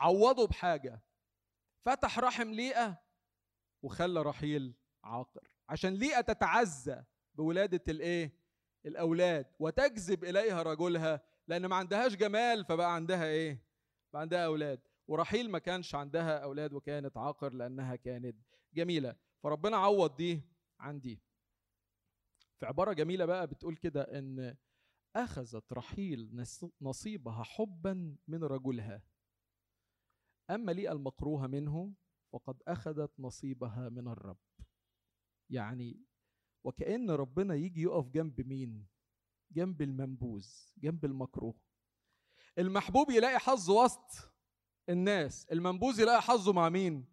عوضه 0.00 0.46
بحاجة. 0.46 1.02
فتح 1.84 2.18
رحم 2.18 2.50
ليئة 2.52 3.02
وخلى 3.82 4.22
رحيل 4.22 4.74
عاقر. 5.04 5.48
عشان 5.68 5.94
ليئة 5.94 6.20
تتعزى 6.20 7.02
بولادة 7.34 7.82
الإيه؟ 7.88 8.40
الأولاد 8.86 9.46
وتجذب 9.58 10.24
إليها 10.24 10.62
رجلها 10.62 11.20
لأن 11.48 11.66
ما 11.66 11.76
عندهاش 11.76 12.16
جمال 12.16 12.64
فبقى 12.64 12.94
عندها 12.94 13.24
إيه؟ 13.24 13.62
بقى 14.12 14.22
عندها 14.22 14.44
أولاد. 14.46 14.80
ورحيل 15.08 15.50
ما 15.50 15.58
كانش 15.58 15.94
عندها 15.94 16.38
أولاد 16.38 16.72
وكانت 16.72 17.16
عاقر 17.16 17.52
لأنها 17.52 17.96
كانت 17.96 18.36
جميلة. 18.74 19.16
فربنا 19.42 19.76
عوض 19.76 20.16
دي 20.16 20.42
عن 20.80 21.00
دي 21.00 21.20
في 22.60 22.66
عبارة 22.66 22.92
جميلة 22.92 23.24
بقى 23.24 23.46
بتقول 23.46 23.76
كده 23.76 24.02
إن 24.02 24.56
أخذت 25.16 25.72
رحيل 25.72 26.44
نصيبها 26.80 27.42
حبا 27.42 28.16
من 28.28 28.44
رجلها. 28.44 29.02
أما 30.54 30.72
لي 30.72 30.92
المكروه 30.92 31.46
منه 31.46 31.94
فقد 32.32 32.62
أخذت 32.68 33.20
نصيبها 33.20 33.88
من 33.88 34.08
الرب. 34.08 34.38
يعني 35.50 36.04
وكأن 36.64 37.10
ربنا 37.10 37.54
يجي 37.54 37.82
يقف 37.82 38.08
جنب 38.08 38.40
مين؟ 38.40 38.86
جنب 39.52 39.82
المنبوذ 39.82 40.48
جنب 40.78 41.04
المكروه. 41.04 41.54
المحبوب 42.58 43.10
يلاقي 43.10 43.38
حظه 43.38 43.82
وسط 43.84 44.32
الناس 44.88 45.46
المنبوذ 45.52 46.00
يلاقي 46.00 46.22
حظه 46.22 46.52
مع 46.52 46.68
مين؟ 46.68 47.12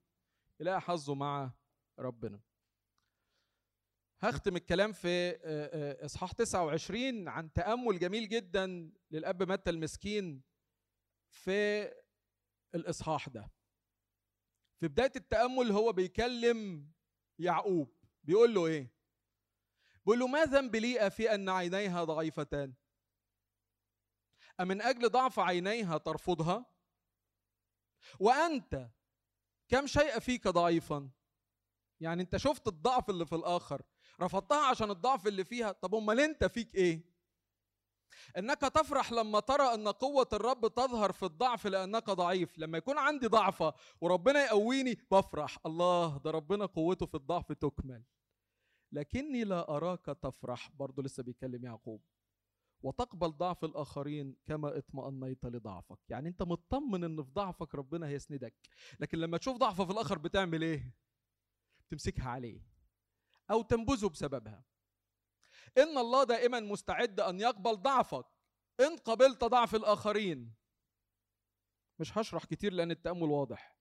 يلاقي 0.60 0.82
حظه 0.82 1.16
مع 1.16 1.54
ربنا. 2.00 2.42
هختم 4.20 4.56
الكلام 4.56 4.92
في 4.92 5.38
إصحاح 6.06 6.32
29 6.32 7.28
عن 7.28 7.54
تأمل 7.54 8.00
جميل 8.00 8.30
جدا 8.30 8.92
للأب 9.12 9.44
متى 9.44 9.70
المسكين 9.70 10.44
في 11.30 11.88
الإصحاح 12.76 13.30
ده. 13.30 13.52
في 14.80 14.88
بداية 14.88 15.12
التأمل 15.16 15.72
هو 15.72 15.92
بيكلم 15.94 16.92
يعقوب 17.40 17.94
بيقول 18.24 18.54
له 18.54 18.66
إيه؟ 18.66 18.94
بيقول 20.06 20.20
له 20.20 20.28
ما 20.28 20.46
ذنب 20.46 20.76
لي 20.76 21.10
في 21.12 21.36
أن 21.36 21.50
عينيها 21.50 22.04
ضعيفتان 22.04 22.74
أمن 24.60 24.82
أجل 24.82 25.10
ضعف 25.10 25.40
عينيها 25.40 25.98
ترفضها؟ 25.98 26.66
وأنت 28.20 28.90
كم 29.68 29.88
شيء 29.88 30.20
فيك 30.20 30.48
ضعيفا؟ 30.48 31.10
يعني 32.00 32.22
أنت 32.22 32.38
شفت 32.38 32.68
الضعف 32.68 33.10
اللي 33.10 33.26
في 33.26 33.36
الآخر 33.36 33.82
رفضتها 34.22 34.66
عشان 34.66 34.92
الضعف 34.92 35.28
اللي 35.28 35.46
فيها؟ 35.46 35.72
طب 35.72 35.96
أمال 35.96 36.20
أنت 36.20 36.46
فيك 36.46 36.76
إيه؟ 36.76 37.17
إنك 38.38 38.62
تفرح 38.62 39.12
لما 39.12 39.40
ترى 39.40 39.74
أن 39.74 39.88
قوة 39.88 40.28
الرب 40.34 40.68
تظهر 40.68 41.12
في 41.12 41.24
الضعف 41.24 41.68
لأنك 41.68 42.10
ضعيف. 42.10 42.58
لما 42.60 42.78
يكون 42.78 42.98
عندي 42.98 43.28
ضعفة 43.28 43.74
وربنا 44.02 44.46
يقويني 44.46 44.98
بفرح. 45.12 45.58
الله 45.66 46.18
ده 46.18 46.32
ربنا 46.32 46.66
قوته 46.66 47.06
في 47.06 47.16
الضعف 47.16 47.52
تكمل. 47.52 48.04
لكني 48.92 49.44
لا 49.44 49.76
أراك 49.76 50.06
تفرح 50.06 50.72
برضه 50.72 51.04
لسه 51.04 51.24
بيكلم 51.24 51.66
يعقوب. 51.66 52.02
وتقبل 52.82 53.32
ضعف 53.32 53.66
الآخرين 53.66 54.36
كما 54.46 54.78
اطمأنيت 54.78 55.46
لضعفك. 55.46 56.00
يعني 56.10 56.30
أنت 56.30 56.44
مطمن 56.44 57.04
إن 57.04 57.24
في 57.24 57.32
ضعفك 57.32 57.76
ربنا 57.76 58.08
هيسندك. 58.08 58.56
لكن 59.00 59.18
لما 59.18 59.38
تشوف 59.38 59.58
ضعفة 59.58 59.86
في 59.86 59.92
الآخر 59.92 60.18
بتعمل 60.18 60.64
إيه؟ 60.64 60.96
تمسكها 61.90 62.30
عليه. 62.30 62.62
أو 63.52 63.62
تنبذه 63.62 64.08
بسببها. 64.08 64.64
إن 65.78 65.98
الله 65.98 66.24
دائما 66.24 66.60
مستعد 66.60 67.20
أن 67.20 67.40
يقبل 67.40 67.76
ضعفك. 67.76 68.26
إن 68.80 68.98
قبلت 68.98 69.44
ضعف 69.44 69.76
الآخرين. 69.76 70.54
مش 72.00 72.18
هشرح 72.18 72.46
كتير 72.46 72.74
لأن 72.74 72.92
التأمل 72.92 73.24
واضح. 73.24 73.78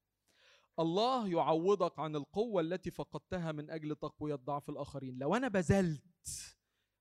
الله 0.79 1.29
يعوضك 1.29 1.99
عن 1.99 2.16
القوة 2.16 2.61
التي 2.61 2.90
فقدتها 2.90 3.53
من 3.53 3.70
أجل 3.70 3.96
تقوية 3.96 4.35
ضعف 4.35 4.70
الآخرين. 4.70 5.18
لو 5.18 5.35
أنا 5.37 5.49
بذلت 5.49 6.57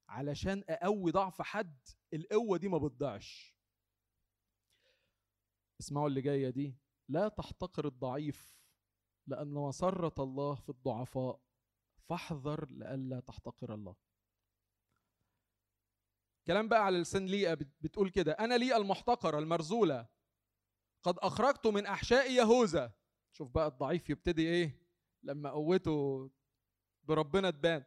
علشان 0.09 0.63
أقوي 0.69 1.11
ضعف 1.11 1.41
حد 1.41 1.87
القوة 2.13 2.57
دي 2.57 2.67
ما 2.67 2.77
بتضيعش. 2.77 3.55
اسمعوا 5.81 6.07
اللي 6.07 6.21
جاية 6.21 6.49
دي. 6.49 6.77
لا 7.09 7.27
تحتقر 7.27 7.87
الضعيف 7.87 8.57
لأن 9.27 9.53
مسره 9.53 10.13
الله 10.19 10.55
في 10.55 10.69
الضعفاء. 10.69 11.39
فاحذر 12.09 12.69
لئلا 12.69 13.19
تحتقر 13.19 13.73
الله. 13.73 13.95
كلام 16.47 16.67
بقى 16.67 16.85
على 16.85 16.97
لسان 16.97 17.25
ليئة 17.25 17.53
بتقول 17.53 18.09
كده 18.09 18.31
أنا 18.31 18.57
ليئة 18.57 18.77
المحتقرة 18.77 19.39
المرزولة. 19.39 20.07
قد 21.03 21.19
أخرجت 21.19 21.67
من 21.67 21.85
أحشاء 21.85 22.31
يهوذا. 22.31 22.93
شوف 23.31 23.51
بقى 23.51 23.67
الضعيف 23.67 24.09
يبتدي 24.09 24.47
إيه؟ 24.47 24.81
لما 25.23 25.49
قوته 25.49 26.29
بربنا 27.03 27.51
تبان. 27.51 27.83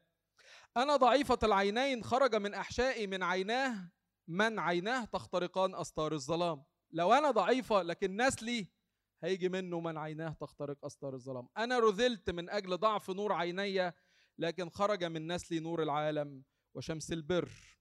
أنا 0.77 0.97
ضعيفة 0.97 1.39
العينين 1.43 2.05
خرج 2.05 2.35
من 2.35 2.55
أحشائي 2.55 3.07
من 3.07 3.23
عيناه. 3.23 3.91
من 4.29 4.59
عيناه؟ 4.59 5.05
تخترقان 5.05 5.75
أستار 5.75 6.13
الظلام. 6.13 6.65
لو 6.91 7.13
أنا 7.13 7.31
ضعيفة 7.31 7.83
لكن 7.83 8.17
نسلي 8.17 8.67
هيجي 9.23 9.49
منه 9.49 9.81
من 9.81 9.99
عيناه 9.99 10.37
تخترق 10.41 10.85
أستار 10.85 11.15
الظلام. 11.15 11.49
أنا 11.59 11.79
رذلت 11.79 12.31
من 12.31 12.51
أجل 12.51 12.77
ضعف 12.77 13.11
نور 13.11 13.33
عيني 13.33 13.93
لكن 14.39 14.71
خرج 14.71 15.05
من 15.05 15.33
نسلي 15.33 15.61
نور 15.61 15.83
العالم 15.83 16.45
وشمس 16.75 17.13
البر. 17.13 17.78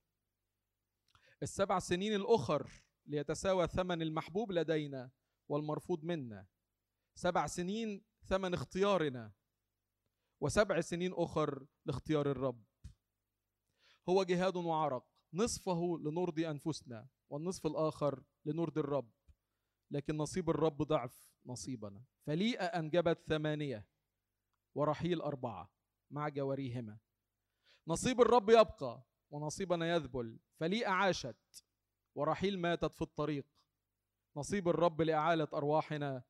السبع 1.42 1.78
سنين 1.78 2.14
الأخر 2.14 2.70
ليتساوى 3.06 3.66
ثمن 3.66 4.02
المحبوب 4.02 4.52
لدينا 4.52 5.10
والمرفوض 5.48 6.04
منا. 6.04 6.46
سبع 7.14 7.46
سنين 7.46 8.04
ثمن 8.24 8.54
اختيارنا 8.54 9.32
وسبع 10.40 10.80
سنين 10.80 11.12
أخر 11.14 11.66
لاختيار 11.84 12.30
الرب. 12.30 12.64
هو 14.08 14.22
جهاد 14.22 14.56
وعرق 14.56 15.06
نصفه 15.32 15.98
لنرضي 16.00 16.50
أنفسنا 16.50 17.08
والنصف 17.30 17.66
الآخر 17.66 18.22
لنرضي 18.44 18.80
الرب. 18.80 19.10
لكن 19.90 20.16
نصيب 20.16 20.50
الرب 20.50 20.82
ضعف 20.82 21.30
نصيبنا. 21.46 22.04
فليئة 22.26 22.64
أنجبت 22.64 23.22
ثمانية 23.28 23.86
ورحيل 24.74 25.20
أربعة 25.20 25.72
مع 26.10 26.28
جواريهما. 26.28 26.98
نصيب 27.86 28.20
الرب 28.20 28.50
يبقى 28.50 29.02
ونصيبنا 29.30 29.94
يذبل 29.94 30.38
فليئة 30.60 30.88
عاشت 30.88 31.64
ورحيل 32.14 32.58
ماتت 32.58 32.94
في 32.94 33.02
الطريق. 33.02 33.46
نصيب 34.36 34.68
الرب 34.68 35.02
لإعالة 35.02 35.48
أرواحنا 35.54 36.22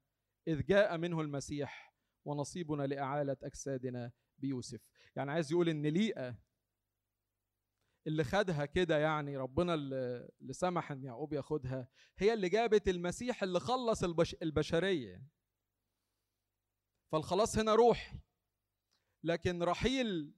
إذ 0.48 0.66
جاء 0.66 0.96
منه 0.96 1.20
المسيح 1.20 1.94
ونصيبنا 2.24 2.82
لإعالة 2.82 3.37
أجسادنا 3.42 4.12
بيوسف. 4.38 4.80
يعني 5.16 5.30
عايز 5.30 5.52
يقول 5.52 5.68
إن 5.68 5.87
ليئة 5.87 6.38
اللي 8.06 8.24
خدها 8.24 8.64
كده 8.64 8.98
يعني 8.98 9.37
ربنا 9.37 9.74
اللي 9.74 10.52
سمح 10.52 10.92
إن 10.92 11.04
يعقوب 11.04 11.32
ياخدها 11.32 11.88
هي 12.18 12.32
اللي 12.32 12.48
جابت 12.48 12.88
المسيح 12.88 13.42
اللي 13.42 13.61
خلص 13.61 14.04
البش 14.04 14.37
البشرية. 14.42 15.22
فالخلاص 17.12 17.58
هنا 17.58 17.74
روحي. 17.74 18.18
لكن 19.24 19.62
رحيل 19.62 20.34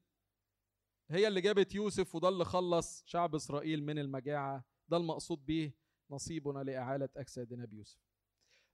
هي 1.11 1.29
اللي 1.29 1.41
جابت 1.41 1.75
يوسف 1.75 2.15
وده 2.15 2.29
اللي 2.29 2.45
خلص 2.45 3.03
شعب 3.07 3.35
إسرائيل 3.35 3.85
من 3.85 3.99
المجاعة. 3.99 4.65
ده 4.89 4.97
المقصود 4.97 5.47
به 5.47 5.73
نصيبنا 6.11 6.59
لإعالة 6.63 7.09
أجسادنا 7.17 7.67
بيوسف. 7.67 7.99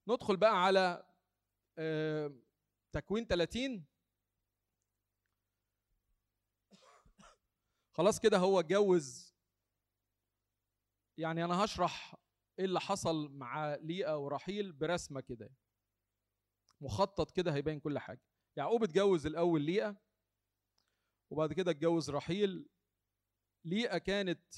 ندخل 0.08 0.36
بقى 0.36 0.64
على 0.64 1.06
تكوين 2.92 3.26
30 3.26 3.84
خلاص 7.92 8.20
كده 8.20 8.38
هو 8.38 8.60
اتجوز. 8.60 9.34
يعني 11.18 11.44
أنا 11.44 11.64
هشرح 11.64 12.14
إيه 12.58 12.64
اللي 12.64 12.80
حصل 12.80 13.32
مع 13.32 13.74
ليئة 13.74 14.18
ورحيل 14.18 14.72
برسمة 14.72 15.20
كده. 15.20 15.50
مخطط 16.80 17.30
كده 17.30 17.54
هيبين 17.54 17.80
كل 17.80 17.98
حاجة. 17.98 18.22
يعقوب 18.56 18.82
اتجوز 18.82 19.26
الأول 19.26 19.62
ليئة. 19.62 20.05
وبعد 21.30 21.52
كده 21.52 21.70
اتجوز 21.70 22.10
رحيل. 22.10 22.68
ليئة 23.64 23.98
كانت 23.98 24.54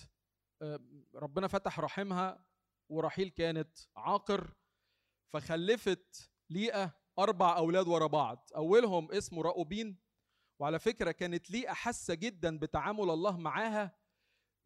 ربنا 1.15 1.49
فتح 1.49 1.81
رحمها 1.81 2.45
ورحيل 2.91 3.29
كانت 3.29 3.79
عاقر 3.97 4.55
فخلفت 5.33 6.31
ليئة 6.51 6.99
أربع 7.19 7.57
أولاد 7.57 7.89
ورا 7.89 8.07
بعض. 8.07 8.51
أولهم 8.57 9.13
اسمه 9.13 9.43
راؤوبين 9.43 9.99
وعلى 10.61 10.79
فكرة 10.79 11.11
كانت 11.11 11.51
ليئة 11.51 11.73
حاسة 11.73 12.15
جدا 12.15 12.59
بتعامل 12.59 13.11
الله 13.11 13.37
معاها 13.39 13.99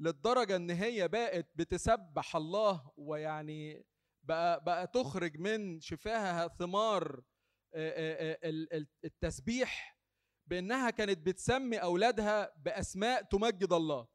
للدرجة 0.01 0.57
إن 0.57 0.71
هي 0.71 1.09
بقت 1.09 1.51
بتسبح 1.55 2.37
الله 2.37 2.93
ويعني 2.97 3.87
بقى 4.23 4.65
بقى 4.65 4.87
تخرج 4.87 5.39
من 5.39 5.81
شفاهها 5.81 6.49
ثمار 6.49 7.23
التسبيح 9.05 9.92
بأنها 10.53 10.91
كانت 10.91 11.19
بتسمي 11.19 11.77
أولادها 11.77 12.53
بأسماء 12.57 13.23
تمجد 13.23 13.73
الله. 13.73 14.09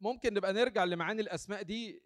ممكن 0.00 0.34
نبقى 0.34 0.52
نرجع 0.52 0.84
لمعاني 0.84 1.22
الأسماء 1.22 1.62
دي 1.62 2.02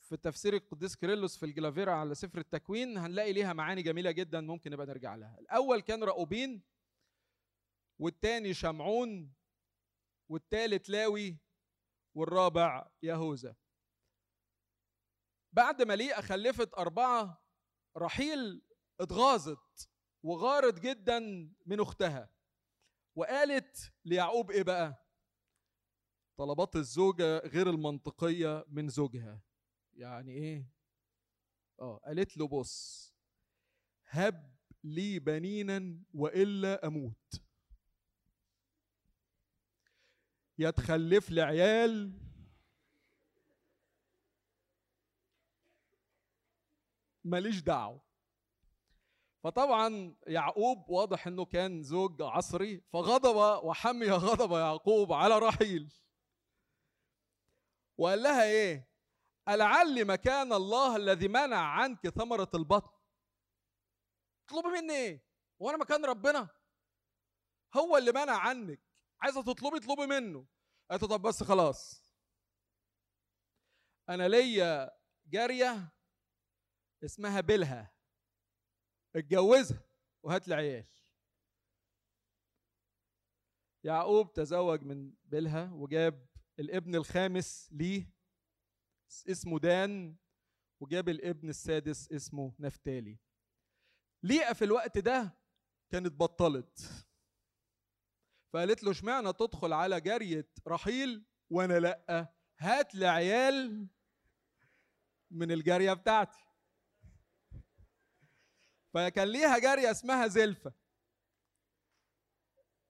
في 0.00 0.16
تفسير 0.22 0.54
القديس 0.54 0.96
كيرلس 0.96 1.36
في 1.36 1.46
الجلافيرا 1.46 1.92
على 1.92 2.14
سفر 2.14 2.38
التكوين 2.38 2.98
هنلاقي 2.98 3.32
ليها 3.32 3.52
معاني 3.52 3.82
جميلة 3.82 4.10
جدا 4.10 4.40
ممكن 4.40 4.70
نبقى 4.70 4.86
نرجع 4.86 5.14
لها. 5.14 5.38
الأول 5.40 5.80
كان 5.80 6.04
راؤوبين 6.04 6.62
والتاني 7.98 8.54
شمعون 8.54 9.34
والتالت 10.28 10.88
لاوي 10.88 11.38
والرابع 12.14 12.90
يهوذا 13.02 13.56
بعد 15.52 15.82
ما 15.82 15.96
ليئة 15.96 16.20
خلفت 16.20 16.74
أربعة 16.74 17.42
رحيل 17.96 18.62
اتغاظت. 19.00 19.90
وغارت 20.22 20.80
جدا 20.80 21.18
من 21.66 21.80
أختها. 21.80 22.30
وقالت 23.14 23.92
ليعقوب 24.04 24.50
إيه 24.50 24.62
بقى؟ 24.62 25.04
طلبات 26.36 26.76
الزوجة 26.76 27.38
غير 27.38 27.70
المنطقية 27.70 28.64
من 28.68 28.88
زوجها. 28.88 29.40
يعني 29.94 30.32
إيه؟ 30.32 30.70
آه 31.80 31.96
قالت 32.04 32.36
له 32.36 32.48
بص 32.48 33.08
هب 34.06 34.56
لي 34.84 35.18
بنينا 35.18 35.98
وإلا 36.14 36.86
أموت. 36.86 37.40
يا 40.58 40.70
تخلف 40.70 41.30
لي 41.30 41.42
عيال. 41.42 42.18
ماليش 47.24 47.60
دعوة. 47.60 48.07
فطبعا 49.48 50.14
يعقوب 50.26 50.90
واضح 50.90 51.26
إنه 51.26 51.44
كان 51.44 51.82
زوج 51.82 52.22
عصري 52.22 52.80
فغضب 52.92 53.64
وحمي 53.64 54.10
غضب 54.10 54.52
يعقوب 54.52 55.12
على 55.12 55.38
رحيل. 55.38 55.92
وقال 57.98 58.22
لها 58.22 58.44
إيه؟ 58.44 58.88
ألعل 59.48 60.04
مكان 60.04 60.52
الله 60.52 60.96
الذي 60.96 61.28
منع 61.28 61.56
عنك 61.56 62.08
ثمرة 62.08 62.50
البطن. 62.54 62.98
تطلبي 64.46 64.68
مني 64.68 64.92
إيه؟ 64.92 65.24
وأنا 65.58 65.78
مكان 65.78 66.04
ربنا. 66.04 66.48
هو 67.76 67.96
اللي 67.96 68.12
منع 68.12 68.36
عنك. 68.38 68.80
عايزة 69.20 69.42
تطلبي 69.42 69.76
اطلبي 69.76 70.06
منه. 70.06 70.46
قالت 70.90 71.04
طب 71.04 71.22
بس 71.22 71.42
خلاص. 71.42 72.02
أنا 74.08 74.28
ليا 74.28 74.90
جارية 75.26 75.92
اسمها 77.04 77.40
بلها 77.40 77.97
اتجوزها 79.18 79.82
وهات 80.22 80.48
لي 80.48 80.54
عيال. 80.54 80.86
يعقوب 83.84 84.32
تزوج 84.32 84.82
من 84.82 85.12
بلها 85.24 85.72
وجاب 85.72 86.26
الابن 86.58 86.94
الخامس 86.94 87.68
ليه 87.72 88.10
اسمه 89.28 89.58
دان 89.58 90.16
وجاب 90.80 91.08
الابن 91.08 91.48
السادس 91.48 92.12
اسمه 92.12 92.54
نفتالي. 92.58 93.18
ليئة 94.22 94.52
في 94.52 94.64
الوقت 94.64 94.98
ده 94.98 95.38
كانت 95.90 96.12
بطلت. 96.12 97.06
فقالت 98.52 98.82
له 98.84 98.90
اشمعنى 98.90 99.32
تدخل 99.32 99.72
على 99.72 100.00
جارية 100.00 100.48
رحيل 100.66 101.26
وأنا 101.50 101.78
لأ؟ 101.78 102.34
هات 102.58 102.94
لي 102.94 103.06
عيال 103.06 103.88
من 105.30 105.52
الجارية 105.52 105.92
بتاعتي. 105.92 106.47
فكان 108.94 109.28
ليها 109.28 109.58
جارية 109.58 109.90
اسمها 109.90 110.26
زلفة. 110.26 110.72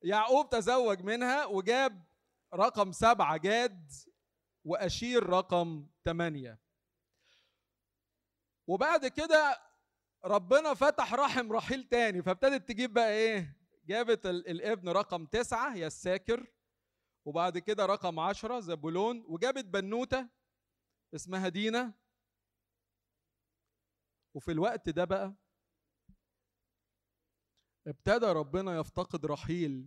يعقوب 0.03 0.51
تزوج 0.51 1.03
منها 1.03 1.45
وجاب 1.45 2.05
رقم 2.55 2.93
سبعة 2.93 3.37
جاد 3.37 3.91
وأشير 4.65 5.23
رقم 5.27 5.89
ثمانية 6.05 6.61
وبعد 8.67 9.07
كده 9.07 9.61
ربنا 10.25 10.75
فتح 10.75 11.15
رحم 11.15 11.53
رحيل 11.53 11.85
تاني 11.85 12.23
فابتدت 12.23 12.69
تجيب 12.69 12.93
بقى 12.93 13.11
إيه؟ 13.11 13.57
جابت 13.85 14.27
الابن 14.27 14.89
رقم 14.89 15.27
تسعة 15.27 15.77
يا 15.77 15.87
الساكر. 15.87 16.47
وبعد 17.25 17.59
كده 17.59 17.87
رقم 17.87 18.21
عشرة 18.21 18.61
زبولون. 18.61 19.25
وجابت 19.29 19.65
بنوتة 19.65 20.29
اسمها 21.15 21.49
دينا. 21.49 21.93
وفي 24.35 24.53
الوقت 24.53 24.89
ده 24.89 25.05
بقى 25.05 25.35
ابتدى 27.89 28.27
ربنا 28.27 28.79
يفتقد 28.79 29.27
رحيل 29.27 29.87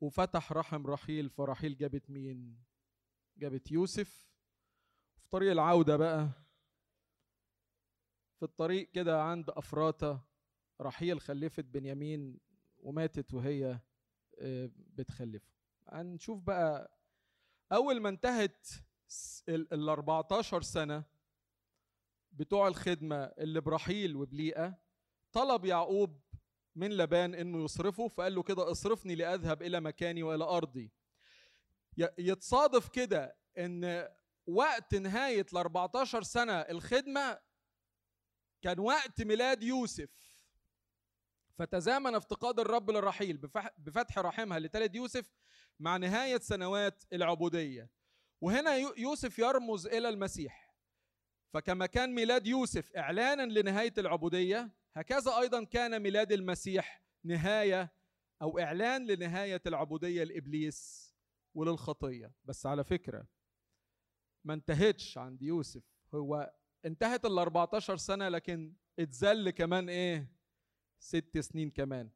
وفتح 0.00 0.52
رحم 0.52 0.86
رحيل 0.86 1.30
فرحيل 1.30 1.76
جابت 1.76 2.10
مين؟ 2.10 2.64
جابت 3.36 3.70
يوسف. 3.72 4.30
في 5.20 5.28
طريق 5.30 5.50
العودة 5.50 5.96
بقى 5.96 6.28
في 8.36 8.42
الطريق 8.42 8.90
كده 8.90 9.22
عند 9.22 9.50
أفراطة 9.50 10.24
رحيل 10.80 11.20
خلفت 11.20 11.64
بنيامين 11.64 12.40
وماتت 12.78 13.34
وهي 13.34 13.80
آه، 14.38 14.70
بتخلفه. 14.76 15.52
هنشوف 15.88 16.40
بقى 16.40 16.98
أول 17.72 18.00
ما 18.00 18.08
انتهت 18.08 18.66
ال 19.48 19.88
14 19.88 20.62
سنة 20.62 21.04
بتوع 22.32 22.68
الخدمة 22.68 23.16
اللي 23.16 23.60
برحيل 23.60 24.16
وبليئة 24.16 24.83
طلب 25.34 25.64
يعقوب 25.64 26.20
من 26.76 26.96
لبان 26.96 27.34
إنه 27.34 27.64
يصرفه 27.64 28.08
فقال 28.08 28.34
له 28.34 28.42
كده 28.42 28.70
اصرفني 28.70 29.14
لأذهب 29.14 29.62
إلى 29.62 29.80
مكاني 29.80 30.22
وإلى 30.22 30.44
أرضي. 30.44 30.92
يتصادف 32.18 32.88
كده 32.88 33.36
إن 33.58 34.08
وقت 34.46 34.94
نهاية 34.94 35.46
ال 35.52 35.56
14 35.58 36.22
سنة 36.22 36.52
الخدمة 36.52 37.38
كان 38.62 38.78
وقت 38.78 39.22
ميلاد 39.22 39.62
يوسف. 39.62 40.10
فتزامن 41.58 42.14
افتقاد 42.14 42.60
الرب 42.60 42.90
للرحيل 42.90 43.36
بفتح 43.78 44.18
رحمها 44.18 44.58
لتلد 44.58 44.94
يوسف 44.94 45.32
مع 45.80 45.96
نهاية 45.96 46.38
سنوات 46.38 47.04
العبودية. 47.12 47.90
وهنا 48.40 48.76
يوسف 48.96 49.38
يرمز 49.38 49.86
إلى 49.86 50.08
المسيح. 50.08 50.74
فكما 51.52 51.86
كان 51.86 52.14
ميلاد 52.14 52.46
يوسف 52.46 52.92
إعلانا 52.96 53.42
لنهاية 53.42 53.94
العبودية 53.98 54.70
هكذا 54.96 55.38
أيضا 55.38 55.64
كان 55.64 56.02
ميلاد 56.02 56.32
المسيح 56.32 57.02
نهاية 57.24 57.92
أو 58.42 58.58
إعلان 58.58 59.06
لنهاية 59.06 59.62
العبودية 59.66 60.24
لإبليس 60.24 61.12
وللخطية. 61.54 62.32
بس 62.44 62.66
على 62.66 62.84
فكرة 62.84 63.26
ما 64.44 64.54
انتهتش 64.54 65.18
عند 65.18 65.42
يوسف. 65.42 65.82
هو 66.14 66.52
انتهت 66.84 67.24
ال 67.24 67.38
14 67.38 67.96
سنة 67.96 68.28
لكن 68.28 68.74
اتذل 68.98 69.50
كمان 69.50 69.88
إيه؟ 69.88 70.28
ست 70.98 71.38
سنين 71.38 71.70
كمان. 71.70 72.10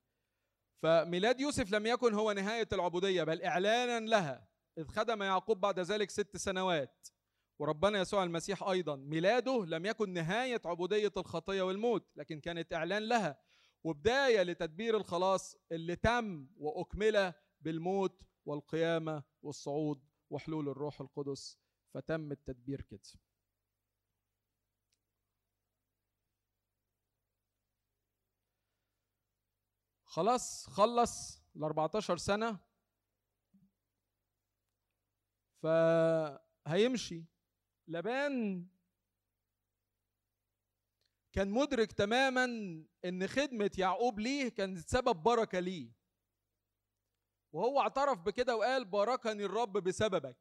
فميلاد 0.82 1.40
يوسف 1.40 1.72
لم 1.72 1.86
يكن 1.86 2.14
هو 2.14 2.32
نهاية 2.32 2.68
العبودية 2.72 3.22
بل 3.22 3.42
إعلانا 3.42 4.06
لها 4.06 4.48
إذ 4.78 4.86
خدم 4.88 5.22
يعقوب 5.22 5.60
بعد 5.60 5.80
ذلك 5.80 6.10
ست 6.10 6.36
سنوات. 6.36 7.08
وربنا 7.58 8.00
يسوع 8.00 8.24
المسيح 8.24 8.62
أيضا 8.62 8.96
ميلاده 8.96 9.64
لم 9.66 9.86
يكن 9.86 10.12
نهاية 10.12 10.60
عبودية 10.64 11.12
الخطية 11.16 11.62
والموت 11.62 12.06
لكن 12.16 12.40
كانت 12.40 12.72
إعلان 12.72 13.02
لها 13.08 13.38
وبداية 13.84 14.42
لتدبير 14.42 14.96
الخلاص 14.96 15.56
اللي 15.72 15.96
تم 15.96 16.48
واكمل 16.56 17.32
بالموت 17.60 18.22
والقيامة 18.44 19.22
والصعود 19.42 20.04
وحلول 20.30 20.68
الروح 20.68 21.00
القدس. 21.00 21.58
فتم 21.94 22.32
التدبير 22.32 22.80
كده. 22.82 23.00
خلاص 30.04 30.66
خلص 30.66 31.42
ال 31.56 31.64
14 31.64 32.16
سنة. 32.16 32.58
فهيمشي. 35.62 37.24
لبان. 37.88 38.66
كان 41.32 41.50
مدرك 41.50 41.92
تماما 41.92 42.44
إن 43.04 43.26
خدمة 43.26 43.70
يعقوب 43.78 44.20
ليه 44.20 44.48
كانت 44.48 44.78
سبب 44.78 45.16
بركة 45.22 45.60
ليه. 45.60 45.92
وهو 47.52 47.80
اعترف 47.80 48.18
بكده 48.18 48.56
وقال 48.56 48.84
باركني 48.84 49.44
الرب 49.44 49.72
بسببك. 49.72 50.36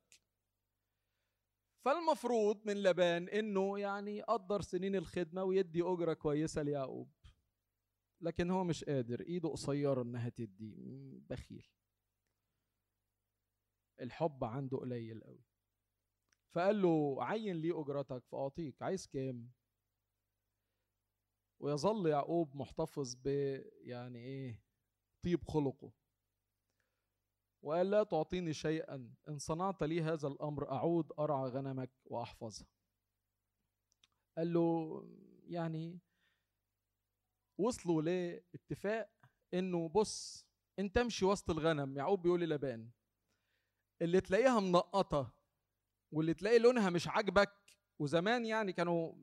فالمفروض 1.86 2.65
من 2.65 2.83
لبان 2.83 3.29
إنه 3.29 3.79
يعني 3.79 4.17
يقدر 4.17 4.62
سنين 4.62 4.95
الخدمة 4.95 5.43
ويدي 5.43 5.81
أجرة 5.81 6.13
كويسة 6.13 6.62
ليعقوب. 6.62 7.12
لكن 8.21 8.51
هو 8.51 8.63
مش 8.63 8.83
قادر 8.83 9.19
إيده 9.21 9.49
قصيرة 9.49 10.01
إنها 10.01 10.29
تدي. 10.29 11.19
بخيل. 11.29 11.67
الحب 14.01 14.43
عنده 14.43 14.77
قليل 14.77 15.23
قوي 15.23 15.46
فقال 16.57 16.81
له 16.81 17.17
عين 17.23 17.55
لي 17.55 17.71
أجرتك 17.71 18.23
فأعطيك. 18.25 18.81
عايز 18.81 19.07
كام؟ 19.07 19.51
ويظل 21.59 22.09
يعقوب 22.09 22.55
محتفظ 22.55 23.15
ب 23.15 23.27
يعني 23.81 24.19
إيه 24.19 24.63
طيب 25.23 25.43
خلقه. 25.43 25.91
وقال 27.61 27.89
لا 27.89 28.03
تعطيني 28.03 28.53
شيئا 28.53 29.13
إن 29.29 29.37
صنعت 29.39 29.83
لي 29.83 30.01
هذا 30.01 30.27
الأمر 30.27 30.71
أعود 30.71 31.11
أرعى 31.19 31.49
غنمك 31.49 31.91
واحفظها 32.05 32.67
قال 34.37 34.53
له 34.53 35.01
يعني 35.43 35.99
وصلوا 37.57 38.01
لاتفاق 38.01 39.11
إنه 39.53 39.89
بص 39.89 40.45
انت 40.79 40.97
امشي 40.97 41.25
وسط 41.25 41.49
الغنم 41.49 41.97
يعقوب 41.97 42.21
بيقول 42.21 42.41
للبان 42.41 42.89
اللي 44.01 44.21
تلاقيها 44.21 44.59
منقطة 44.59 45.37
واللي 46.11 46.33
تلاقي 46.33 46.59
لونها 46.59 46.89
مش 46.89 47.07
عاجبك 47.07 47.51
وزمان 47.99 48.45
يعني 48.45 48.73
كانوا 48.73 49.13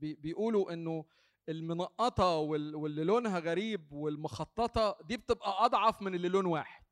بيقولوا 0.00 0.72
إنه 0.72 1.04
المنقطة 1.48 2.36
واللي 2.36 3.04
لونها 3.04 3.38
غريب 3.38 3.92
والمخططة 3.92 4.98
دي 5.04 5.16
بتبقى 5.16 5.64
أضعف 5.64 6.02
من 6.02 6.14
اللي 6.14 6.28
لون 6.28 6.46
واحد. 6.46 6.84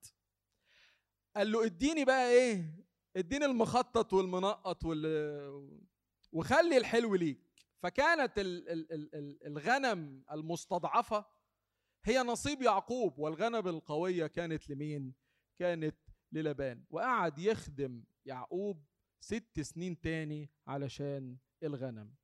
قال 1.37 1.53
له 1.53 1.65
اديني 1.65 2.05
بقى 2.05 2.31
إيه 2.31 2.85
اديني 3.17 3.45
المخطط 3.45 4.13
والمنقط 4.13 4.85
وال 4.85 5.81
وخلي 6.33 6.77
الحلو 6.77 7.15
ليك. 7.15 7.41
فكانت 7.83 8.33
الغنم 9.47 10.25
المستضعفة 10.33 11.25
هي 12.05 12.19
نصيب 12.23 12.63
يعقوب 12.63 13.19
والغنم 13.19 13.69
القوية 13.69 14.27
كانت 14.27 14.71
لمين؟ 14.71 15.15
كانت 15.59 15.97
للبان. 16.33 16.85
وقعد 16.91 17.39
يخدم 17.39 18.05
يعقوب 18.27 18.85
ست 19.21 19.61
سنين 19.61 20.01
تاني 20.01 20.51
علشان 20.67 21.37
الغنم. 21.63 22.15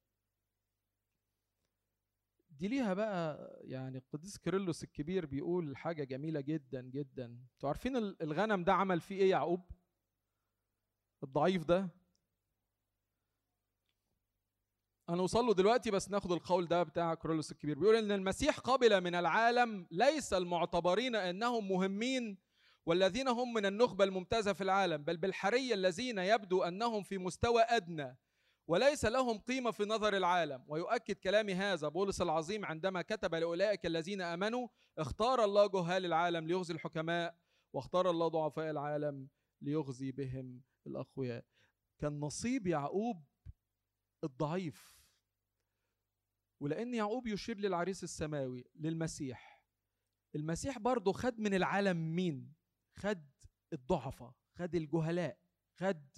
دي 2.50 2.68
ليها 2.68 2.94
بقى 2.94 3.50
يعني 3.64 3.98
القديس 3.98 4.38
كيرلس 4.38 4.85
الكبير 4.85 5.26
بيقول 5.26 5.76
حاجة 5.76 6.04
جميلة 6.04 6.40
جدا 6.40 6.82
جدا. 6.82 7.24
أنتوا 7.54 7.68
عارفين 7.68 7.96
الغنم 7.96 8.64
ده 8.64 8.72
عمل 8.72 9.00
فيه 9.00 9.16
إيه 9.16 9.30
يعقوب؟ 9.30 9.70
الضعيف 11.22 11.64
ده. 11.64 11.88
هنوصل 15.09 15.46
له 15.46 15.54
دلوقتي 15.54 15.90
بس 15.90 16.11
ناخد 16.11 16.32
القول 16.32 16.66
ده 16.68 16.82
بتاع 16.82 17.14
كيرلس 17.14 17.52
الكبير. 17.52 17.78
بيقول 17.78 17.96
إن 17.96 18.12
المسيح 18.12 18.59
قبل 18.59 19.00
من 19.00 19.14
العالم 19.14 19.87
ليس 19.90 20.32
المعتبرين 20.32 21.16
أنهم 21.16 21.68
مهمين 21.68 22.38
والذين 22.87 23.29
هم 23.29 23.53
من 23.53 23.66
النخبة 23.66 24.05
الممتازة 24.05 24.53
في 24.53 24.61
العالم 24.61 25.05
بل 25.05 25.16
بالحري 25.16 25.75
الذين 25.75 26.18
يبدو 26.18 26.62
أنهم 26.62 27.03
في 27.03 27.18
مستوى 27.18 27.62
أدنى 27.62 28.18
وليس 28.68 29.05
لهم 29.05 29.38
قيمة 29.38 29.70
في 29.70 29.85
نظر 29.85 30.16
العالم. 30.16 30.64
ويؤكد 30.68 31.14
كلام 31.14 31.51
هذا 31.51 31.88
بولس 31.88 32.22
العظيم 32.22 32.64
عندما 32.64 33.03
كتب 33.03 33.35
لأولئك 33.35 33.87
الذين 33.87 34.20
آمنوا 34.20 34.68
اختار 34.99 35.44
الله 35.44 35.66
جهال 35.66 36.05
العالم 36.05 36.46
ليغزي 36.46 36.75
الحكماء 36.75 37.38
واختار 37.72 38.11
الله 38.11 38.29
ضعفاء 38.29 38.70
العالم 38.70 39.29
ليغزي 39.62 40.12
بهم 40.12 40.62
الأقوياء. 40.87 41.44
كان 41.99 42.20
نصيب 42.20 42.66
يعقوب 42.66 43.25
الضعيف. 44.25 44.96
ولأن 46.61 46.94
يعقوب 46.94 47.27
يشير 47.27 47.59
للعريس 47.59 48.05
السماوي 48.05 48.64
للمسيح. 48.75 49.64
المسيح 50.35 50.79
برضه 50.79 51.12
خد 51.12 51.40
من 51.40 51.55
العالم 51.55 52.16
مين؟ 52.16 52.56
خد 52.98 53.30
الضعفاء 53.72 54.32
خد 54.59 54.74
الجهلاء 54.74 55.38
خد 55.74 56.09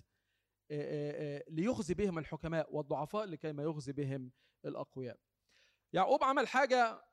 ليخزي 1.48 1.94
بهم 1.94 2.18
الحكماء 2.18 2.74
والضعفاء 2.76 3.24
لكي 3.24 3.52
ما 3.52 3.62
يخزي 3.62 3.92
بهم 3.92 4.30
الأقوياء. 4.64 5.18
يعقوب 5.92 6.24
عمل 6.24 6.48
حاجة 6.48 7.04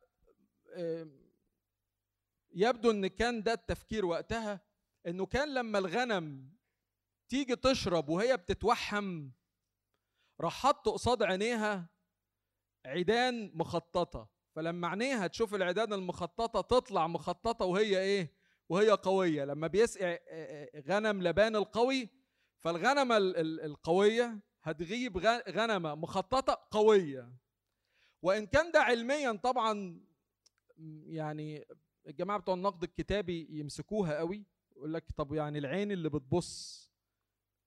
يبدو 2.51 2.91
إن 2.91 3.07
كان 3.07 3.43
ده 3.43 3.53
التفكير 3.53 4.05
وقتها 4.05 4.61
إنه 5.07 5.25
كان 5.25 5.53
لما 5.53 5.79
الغنم 5.79 6.55
تيجي 7.29 7.55
تشرب 7.55 8.09
وهي 8.09 8.37
بتتوحم 8.37 9.29
راح 10.41 10.53
حط 10.63 10.89
قصاد 10.89 11.23
عينيها 11.23 11.89
عيدان 12.85 13.51
مخططة. 13.53 14.29
فلما 14.55 14.87
عينيها 14.87 15.27
تشوف 15.27 15.55
العيدان 15.55 15.93
المخططة 15.93 16.61
تطلع 16.61 17.07
مخططة 17.07 17.65
وهي 17.65 17.99
إيه؟ 17.99 18.33
وهي 18.69 18.89
قوية. 18.89 19.45
لما 19.45 19.67
بيسقي 19.67 20.19
غنم 20.87 21.21
لبان 21.23 21.55
القوي 21.55 22.09
فالغنمة 22.59 23.17
القوية 23.17 24.39
هتغيب 24.63 25.17
غنمة 25.49 25.95
مخططة 25.95 26.67
قوية. 26.71 27.33
وإن 28.21 28.45
كان 28.45 28.71
ده 28.71 28.79
علميا 28.81 29.31
طبعا 29.31 30.01
يعني 31.07 31.65
الجماعة 32.07 32.39
بتوع 32.39 32.53
النقد 32.55 32.83
الكتابي 32.83 33.47
يمسكوها 33.49 34.17
قوي 34.17 34.45
يقول 34.75 34.93
لك 34.93 35.11
طب 35.17 35.33
يعني 35.33 35.57
العين 35.57 35.91
اللي 35.91 36.09
بتبص 36.09 36.85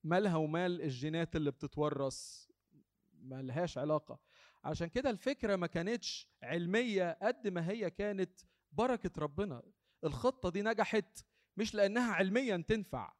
مالها 0.03 0.35
ومال 0.35 0.81
الجينات 0.81 1.35
اللي 1.35 1.51
بتتورث؟ 1.51 2.47
مالهاش 3.13 3.77
علاقة. 3.77 4.19
عشان 4.63 4.87
كده 4.87 5.09
الفكرة 5.09 5.55
ما 5.55 5.67
كانتش 5.67 6.29
علمية 6.43 7.17
قد 7.21 7.47
ما 7.47 7.69
هي 7.69 7.89
كانت 7.89 8.39
بركة 8.71 9.11
ربنا. 9.21 9.63
الخطة 10.03 10.49
دي 10.49 10.61
نجحت 10.61 11.25
مش 11.57 11.75
لأنها 11.75 12.13
علميا 12.13 12.63
تنفع 12.67 13.13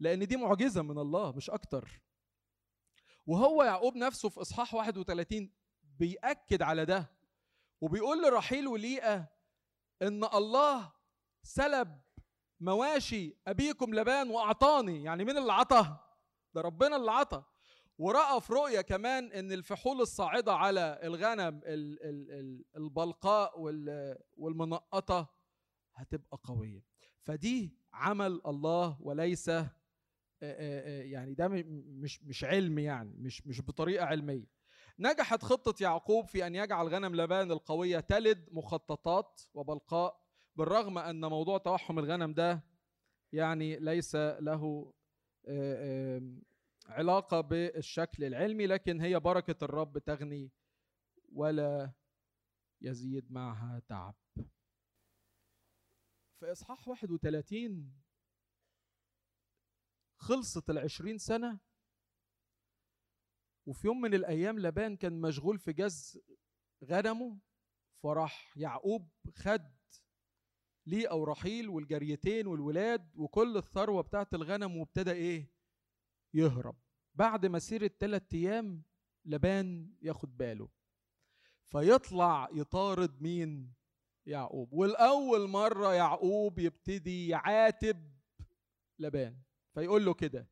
لأن 0.00 0.26
دي 0.26 0.36
معجزة 0.36 0.82
من 0.82 0.98
الله 0.98 1.32
مش 1.32 1.50
أكتر. 1.50 2.00
وهو 3.26 3.62
يعقوب 3.62 3.96
نفسه 3.96 4.28
في 4.28 4.40
إصحاح 4.40 4.74
31 4.74 5.50
بيأكد 5.98 6.62
على 6.62 6.84
ده 6.84 7.10
وبيقول 7.80 8.22
لرحيل 8.22 8.66
وليئة 8.68 9.28
إن 10.02 10.24
الله 10.24 10.92
سلب 11.42 12.00
مواشي 12.60 13.36
أبيكم 13.46 13.94
لبان 13.94 14.30
وأعطاني 14.30 15.04
يعني 15.04 15.24
مين 15.24 15.38
اللي 15.38 15.52
عطى؟ 15.52 15.96
ده 16.54 16.60
ربنا 16.60 16.96
اللي 16.96 17.10
عطى. 17.10 17.42
ورأى 17.98 18.40
في 18.40 18.52
رؤية 18.52 18.80
كمان 18.80 19.32
إن 19.32 19.52
الفحول 19.52 20.00
الصاعدة 20.00 20.52
على 20.54 21.00
الغنم 21.02 21.60
البلقاء 22.76 23.60
والمنقطة 24.36 25.34
هتبقى 25.94 26.38
قوية. 26.44 26.82
فدي 27.22 27.76
عمل 27.92 28.40
الله 28.46 28.96
وليس 29.02 29.50
يعني 30.42 31.34
ده 31.34 31.48
مش 31.48 32.22
مش 32.22 32.44
علم 32.44 32.78
يعني 32.78 33.14
مش 33.18 33.46
مش 33.46 33.60
بطريقة 33.62 34.04
علمية. 34.04 34.46
نجحت 34.98 35.42
خطة 35.42 35.82
يعقوب 35.82 36.28
في 36.28 36.46
أن 36.46 36.54
يجعل 36.54 36.88
غنم 36.88 37.16
لبان 37.16 37.50
القوية 37.52 38.00
تلد 38.00 38.48
مخططات 38.52 39.40
وبلقاء 39.54 40.24
بالرغم 40.56 40.98
أن 40.98 41.24
موضوع 41.24 41.58
توحم 41.58 41.98
الغنم 41.98 42.34
ده 42.34 42.64
يعني 43.32 43.76
ليس 43.78 44.14
له 44.16 44.92
علاقة 46.86 47.40
بالشكل 47.40 48.24
العلمي 48.24 48.66
لكن 48.66 49.00
هي 49.00 49.20
بركة 49.20 49.64
الرب 49.64 49.98
تغني 49.98 50.50
ولا 51.32 51.92
يزيد 52.82 53.32
معها 53.32 53.82
تعب. 53.88 54.14
في 56.40 56.52
إصحاح 56.52 56.88
31 56.88 57.92
خلصت 60.16 60.70
العشرين 60.70 61.18
سنة 61.18 61.60
وفي 63.66 63.86
يوم 63.86 64.00
من 64.00 64.14
الأيام 64.14 64.58
لبان 64.58 64.96
كان 64.96 65.20
مشغول 65.20 65.58
في 65.58 65.72
جز 65.72 66.20
غنمه 66.84 67.38
فراح 68.02 68.52
يعقوب 68.56 69.10
خد 69.34 69.74
ليه 70.86 71.10
أو 71.10 71.24
رحيل 71.24 71.68
والجريتين 71.68 72.46
والولاد 72.46 73.16
وكل 73.16 73.56
الثروة 73.56 74.02
بتاعت 74.02 74.34
الغنم 74.34 74.76
وابتدى 74.76 75.10
إيه؟ 75.12 75.50
يهرب. 76.34 76.76
بعد 77.14 77.46
مسيرة 77.46 77.90
ثلاثة 78.00 78.38
أيام 78.38 78.82
لبان 79.24 79.94
ياخد 80.02 80.36
باله. 80.36 80.68
فيطلع 81.64 82.48
يطارد 82.52 83.22
مين؟ 83.22 83.74
يعقوب. 84.26 84.72
والأول 84.72 85.48
مرة 85.48 85.94
يعقوب 85.94 86.58
يبتدي 86.58 87.28
يعاتب 87.28 88.14
لبان 88.98 89.36
فيقول 89.74 90.04
له 90.04 90.14
كده 90.14 90.48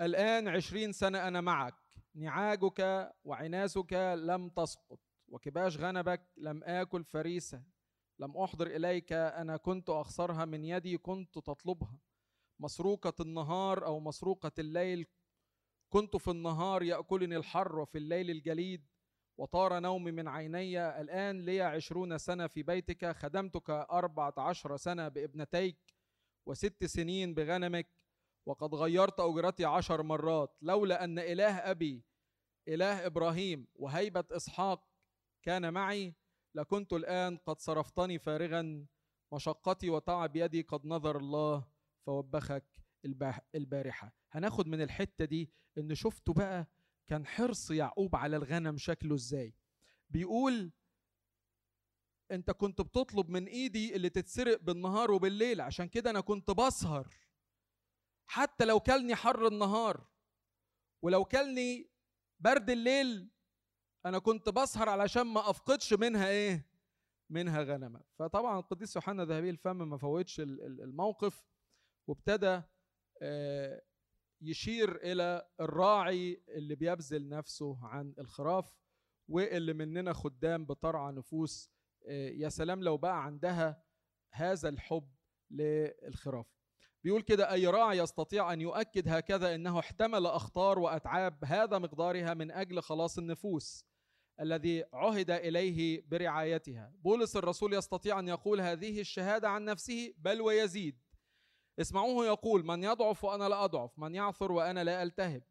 الآن 0.00 0.48
عشرين 0.48 0.92
سنة 0.92 1.28
أنا 1.28 1.40
معك 1.40 1.74
نعاجك 2.14 3.12
وعناسك 3.24 3.92
لم 4.18 4.48
تسقط 4.48 5.00
وكباش 5.28 5.76
غنبك 5.76 6.28
لم 6.36 6.64
آكل 6.64 7.04
فريسة 7.04 7.62
لم 8.18 8.36
أحضر 8.36 8.66
إليك 8.66 9.12
أنا 9.12 9.56
كنت 9.56 9.90
أخسرها 9.90 10.44
من 10.44 10.64
يدي 10.64 10.98
كنت 10.98 11.34
تطلبها 11.38 11.98
مسروقة 12.60 13.14
النهار 13.20 13.86
أو 13.86 14.00
مسروقة 14.00 14.52
الليل 14.58 15.06
كنت 15.88 16.16
في 16.16 16.30
النهار 16.30 16.82
يأكلني 16.82 17.36
الحر 17.36 17.78
وفي 17.78 17.98
الليل 17.98 18.30
الجليد 18.30 18.84
وطار 19.38 19.80
نومي 19.80 20.10
من 20.12 20.28
عيني 20.28 21.00
الآن 21.00 21.40
لي 21.40 21.60
عشرون 21.60 22.18
سنة 22.18 22.46
في 22.46 22.62
بيتك 22.62 23.16
خدمتك 23.16 23.70
أربعة 23.70 24.34
عشر 24.38 24.76
سنة 24.76 25.08
بابنتيك 25.08 25.94
وست 26.46 26.84
سنين 26.84 27.34
بغنمك 27.34 27.88
وقد 28.46 28.74
غيرت 28.74 29.20
أجرتي 29.20 29.64
عشر 29.64 30.02
مرات. 30.02 30.56
لولا 30.62 31.04
أن 31.04 31.18
إله 31.18 31.70
أبي 31.70 32.04
إله 32.68 33.06
إبراهيم 33.06 33.66
وهيبة 33.74 34.24
إسحاق 34.30 34.88
كان 35.42 35.72
معي 35.72 36.14
لكنت 36.54 36.92
الآن 36.92 37.36
قد 37.36 37.58
صرفتني 37.60 38.18
فارغا. 38.18 38.86
مشقتي 39.32 39.90
وتعب 39.90 40.36
يدي 40.36 40.62
قد 40.62 40.86
نظر 40.86 41.16
الله 41.18 41.66
فوبخك 42.06 42.64
البارحة. 43.54 44.16
هناخد 44.32 44.66
من 44.66 44.82
الحتة 44.82 45.24
دي 45.24 45.52
إن 45.78 45.94
شفتوا 45.94 46.34
بقى 46.34 46.66
كان 47.06 47.26
حرص 47.26 47.70
يعقوب 47.70 48.16
على 48.16 48.36
الغنم 48.36 48.76
شكله 48.78 49.14
إزاي؟ 49.14 49.54
بيقول 50.10 50.72
أنت 52.30 52.50
كنت 52.50 52.80
بتطلب 52.80 53.28
من 53.30 53.46
إيدي 53.46 53.96
اللي 53.96 54.08
تتسرق 54.10 54.60
بالنهار 54.60 55.10
وبالليل 55.10 55.60
عشان 55.60 55.88
كده 55.88 56.10
أنا 56.10 56.20
كنت 56.20 56.50
بسهر. 56.50 57.14
حتى 58.26 58.64
لو 58.64 58.80
كلني 58.80 59.14
حر 59.14 59.46
النهار 59.46 60.06
ولو 61.02 61.24
كلني 61.24 61.90
برد 62.40 62.70
الليل 62.70 63.30
أنا 64.06 64.18
كنت 64.18 64.48
بسهر 64.48 64.88
علشان 64.88 65.22
ما 65.22 65.50
أفقدش 65.50 65.92
منها 65.92 66.28
إيه؟ 66.28 66.66
منها 67.30 67.62
غنمة. 67.62 68.00
فطبعا 68.18 68.58
القديس 68.58 68.96
يوحنا 68.96 69.24
ذهبي 69.24 69.50
الفم 69.50 69.88
ما 69.88 69.96
فوتش 69.96 70.40
الموقف 70.40 71.46
وابتدى 72.06 72.62
آه، 73.22 73.82
يشير 74.40 74.96
إلى 74.96 75.48
الراعي 75.60 76.42
اللي 76.48 76.74
بيبذل 76.74 77.28
نفسه 77.28 77.86
عن 77.86 78.14
الخراف 78.18 78.76
واللي 79.28 79.72
مننا 79.72 80.12
خدام 80.12 80.64
بترعى 80.66 81.12
نفوس. 81.12 81.70
آه، 82.08 82.28
يا 82.28 82.48
سلام 82.48 82.82
لو 82.82 82.96
بقى 82.96 83.24
عندها 83.24 83.82
هذا 84.32 84.68
الحب 84.68 85.08
للخراف. 85.50 86.46
بيقول 87.04 87.22
كده 87.22 87.52
أي 87.52 87.66
راعي 87.66 87.98
يستطيع 87.98 88.52
أن 88.52 88.60
يؤكد 88.60 89.08
هكذا 89.08 89.54
أنه 89.54 89.78
احتمل 89.78 90.26
أخطار 90.26 90.78
وأتعاب 90.78 91.44
هذا 91.44 91.78
مقدارها 91.78 92.34
من 92.34 92.50
أجل 92.50 92.82
خلاص 92.82 93.18
النفوس 93.18 93.86
الذي 94.40 94.84
عهد 94.92 95.30
إليه 95.30 96.02
برعايتها. 96.08 96.92
بولس 97.00 97.36
الرسول 97.36 97.74
يستطيع 97.74 98.18
أن 98.18 98.28
يقول 98.28 98.60
هذه 98.60 99.00
الشهادة 99.00 99.48
عن 99.48 99.64
نفسه 99.64 100.14
بل 100.18 100.40
ويزيد. 100.40 101.03
اسمعوه 101.80 102.26
يقول 102.26 102.64
من 102.66 102.84
يضعف 102.84 103.24
وأنا 103.24 103.48
لا 103.48 103.64
أضعف 103.64 103.98
من 103.98 104.14
يعثر 104.14 104.52
وأنا 104.52 104.84
لا 104.84 105.02
ألتهب. 105.02 105.42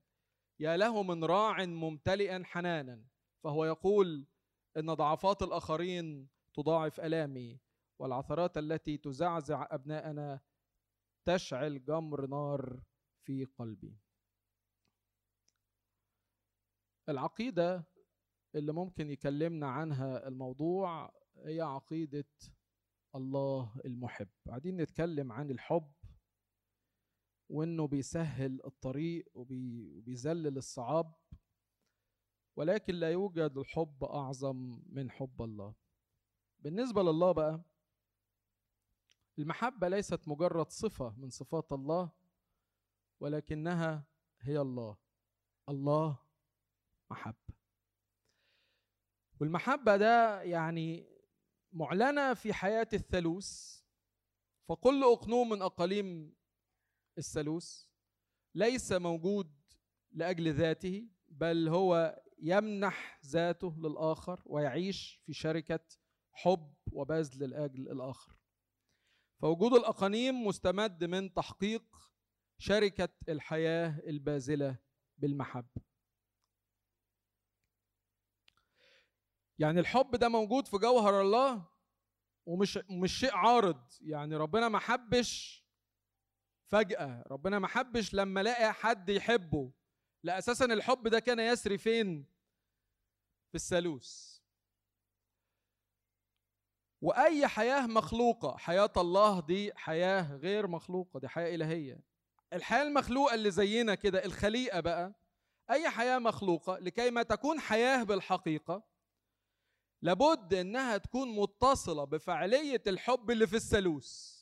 يا 0.60 0.78
له 0.78 1.04
من 1.04 1.24
راع 1.24 1.66
ممتلئا 1.66 2.44
حنانا 2.46 3.06
فهو 3.44 3.66
يقول 3.66 4.28
إن 4.78 4.94
ضعفات 4.94 5.42
الآخرين 5.42 6.30
تضاعف 6.54 7.00
ألامي 7.00 7.60
والعثرات 8.00 8.58
التي 8.58 8.98
تزعزع 8.98 9.68
أبناءنا 9.72 10.40
تشعل 11.26 11.86
جمر 11.86 12.28
نار 12.28 12.84
في 13.26 13.46
قلبي. 13.46 14.00
العقيدة 17.10 17.88
اللي 18.56 18.74
ممكن 18.74 19.10
يكلمنا 19.10 19.68
عنها 19.68 20.28
الموضوع 20.28 21.14
هي 21.38 21.62
عقيدة 21.62 22.30
الله 23.16 23.76
المحب. 23.86 24.30
قاعدين 24.48 24.78
نتكلم 24.78 25.32
عن 25.32 25.52
الحب 25.52 25.92
وإنه 27.50 27.88
بيسهل 27.88 28.62
الطريق 28.66 29.26
وبيذلل 29.34 30.58
الصعاب 30.58 31.14
ولكن 32.56 32.96
لا 32.96 33.12
يوجد 33.12 33.58
الحب 33.58 34.04
أعظم 34.04 34.82
من 34.90 35.12
حب 35.12 35.42
الله. 35.42 35.76
بالنسبة 36.60 37.04
لله 37.04 37.32
بقى 37.32 37.62
المحبة 39.40 39.88
ليست 39.88 40.28
مجرد 40.28 40.70
صفة 40.70 41.16
من 41.18 41.30
صفات 41.30 41.72
الله 41.74 42.12
ولكنها 43.20 44.04
هي 44.42 44.60
الله. 44.60 44.98
الله 45.70 46.20
محبة. 47.12 47.54
والمحبة 49.40 49.98
ده 49.98 50.42
يعني 50.42 51.14
معلنة 51.72 52.34
في 52.34 52.54
حياة 52.54 52.88
الثالوث 52.94 53.82
فكل 54.70 55.04
اقنوم 55.04 55.50
من 55.50 55.62
أقاليم 55.62 56.36
الثالوث 57.18 57.86
ليس 58.56 58.92
موجود 58.92 59.54
لأجل 60.12 60.54
ذاته 60.54 61.10
بل 61.28 61.68
هو 61.68 62.22
يمنح 62.40 63.20
ذاته 63.26 63.76
للآخر 63.78 64.42
ويعيش 64.46 65.22
في 65.26 65.34
شركة 65.34 65.80
حب 66.32 66.74
وبذل 66.92 67.50
لأجل 67.50 67.92
الآخر. 67.92 68.36
فوجود 69.42 69.74
الأقانيم 69.74 70.48
مستمد 70.48 71.04
من 71.04 71.34
تحقيق 71.34 71.84
شركة 72.58 73.10
الحياة 73.30 74.00
الباذلة 74.08 74.78
بالمحبه 75.18 75.82
يعني 79.60 79.80
الحب 79.80 80.16
ده 80.16 80.30
موجود 80.30 80.68
في 80.68 80.78
جوهر 80.78 81.22
الله 81.22 81.68
ومش 82.46 82.80
مش 82.90 83.20
شيء 83.20 83.34
عارض. 83.34 83.84
يعني 84.02 84.36
ربنا 84.36 84.70
ما 84.70 84.80
حبش 84.80 85.63
فجأة 86.74 87.24
ربنا 87.32 87.60
ما 87.60 87.68
حبش 87.68 88.14
لما 88.14 88.44
لقى 88.44 88.74
حد 88.74 89.10
يحبه. 89.10 89.72
لا 90.24 90.38
أساسا 90.38 90.66
الحب 90.66 91.08
ده 91.08 91.20
كان 91.20 91.40
يسري 91.40 91.78
فين؟ 91.78 92.26
في 93.50 93.56
الثالوث. 93.56 94.40
وأي 97.02 97.48
حياة 97.48 97.88
مخلوقة 97.88 98.58
حياة 98.58 98.92
الله 98.98 99.40
دي 99.42 99.74
حياة 99.76 100.36
غير 100.36 100.68
مخلوقة 100.68 101.20
دي 101.20 101.28
حياة 101.28 101.56
إلهية. 101.56 102.00
الحياة 102.54 102.82
المخلوقة 102.84 103.34
اللي 103.36 103.52
زينا 103.52 103.96
كده 103.96 104.26
الخليقة 104.26 104.80
بقى 104.80 105.14
أي 105.72 105.90
حياة 105.90 106.20
مخلوقة 106.20 106.78
لكي 106.80 107.12
ما 107.12 107.24
تكون 107.24 107.60
حياة 107.60 108.04
بالحقيقة 108.04 108.84
لابد 110.02 110.54
إنها 110.54 110.98
تكون 110.98 111.36
متصلة 111.36 112.04
بفعاليه 112.04 112.82
الحب 112.88 113.32
اللي 113.32 113.48
في 113.48 113.56
الثالوث. 113.56 114.33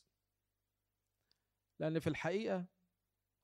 لأن 1.82 2.00
في 2.00 2.08
الحقيقة 2.08 2.66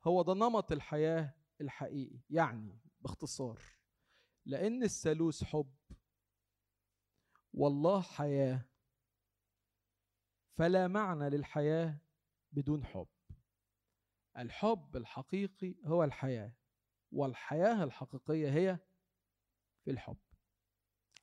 هو 0.07 0.21
ده 0.21 0.33
نمط 0.33 0.71
الحياة 0.71 1.33
الحقيقي 1.61 2.19
يعني 2.29 2.79
باختصار 2.99 3.61
لأن 4.45 4.83
الثالوث 4.83 5.43
حب. 5.43 5.75
والله 7.53 8.01
حياة 8.01 8.65
فلا 10.57 10.87
معنى 10.87 11.29
للحياة 11.29 11.97
بدون 12.51 12.85
حب. 12.85 13.07
الحب 14.37 14.97
الحقيقي 14.97 15.75
هو 15.85 16.03
الحياة 16.03 16.53
والحياة 17.11 17.83
الحقيقية 17.83 18.49
هي 18.53 18.79
في 19.83 19.91
الحب. 19.91 20.17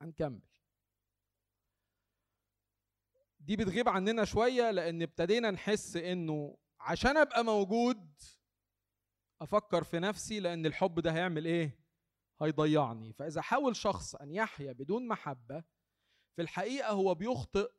هنكمل. 0.00 0.42
دي 3.40 3.56
بتغيب 3.56 3.88
عننا 3.88 4.24
شوية 4.24 4.70
لأن 4.70 5.02
ابتدينا 5.02 5.50
نحس 5.50 5.96
إنه 5.96 6.63
عشان 6.84 7.16
أبقى 7.16 7.44
موجود 7.44 8.22
أفكر 9.40 9.84
في 9.84 9.98
نفسي 9.98 10.40
لأن 10.40 10.66
الحب 10.66 11.00
ده 11.00 11.12
هيعمل 11.12 11.44
إيه؟ 11.44 11.78
هيضيعني. 12.42 13.12
فإذا 13.12 13.40
حاول 13.40 13.76
شخص 13.76 14.14
أن 14.14 14.32
يحيا 14.32 14.72
بدون 14.72 15.08
محبة 15.08 15.64
في 16.36 16.42
الحقيقة 16.42 16.90
هو 16.90 17.14
بيخطئ 17.14 17.70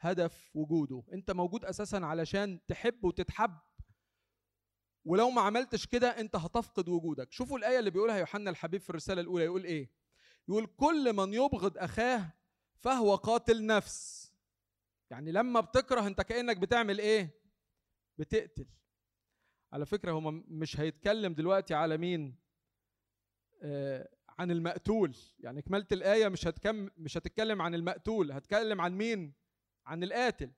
هدف 0.00 0.50
وجوده. 0.54 1.02
أنت 1.12 1.30
موجود 1.30 1.64
أساسا 1.64 1.96
علشان 1.96 2.60
تحب 2.66 3.04
وتتحب. 3.04 3.58
ولو 5.04 5.30
ما 5.30 5.40
عملتش 5.42 5.86
كده 5.86 6.20
أنت 6.20 6.36
هتفقد 6.36 6.88
وجودك. 6.88 7.32
شوفوا 7.32 7.58
الآية 7.58 7.78
اللي 7.78 7.90
بيقولها 7.90 8.16
يوحنا 8.18 8.50
الحبيب 8.50 8.80
في 8.80 8.90
الرسالة 8.90 9.20
الأولى. 9.20 9.44
يقول 9.44 9.64
إيه؟ 9.64 9.90
يقول 10.48 10.66
كل 10.66 11.12
من 11.12 11.34
يبغض 11.34 11.78
أخاه 11.78 12.32
فهو 12.76 13.14
قاتل 13.14 13.66
نفس. 13.66 14.30
يعني 15.10 15.32
لما 15.32 15.60
بتكره 15.60 16.06
أنت 16.06 16.20
كأنك 16.20 16.56
بتعمل 16.56 16.98
إيه؟ 16.98 17.43
بتقتل. 18.18 18.66
على 19.72 19.86
فكرة 19.86 20.12
هو 20.12 20.30
مش 20.30 20.80
هيتكلم 20.80 21.34
دلوقتي 21.34 21.74
على 21.74 21.96
مين 21.98 22.38
آه 23.62 24.08
عن 24.38 24.50
المقتول. 24.50 25.16
يعني 25.38 25.62
كملت 25.62 25.92
الآية 25.92 26.28
مش 26.28 26.46
هتكم 26.46 26.88
مش 26.96 27.18
هتتكلم 27.18 27.62
عن 27.62 27.74
المقتول 27.74 28.32
هتكلم 28.32 28.80
عن 28.80 28.92
مين؟ 28.92 29.34
عن 29.86 30.02
القاتل. 30.04 30.52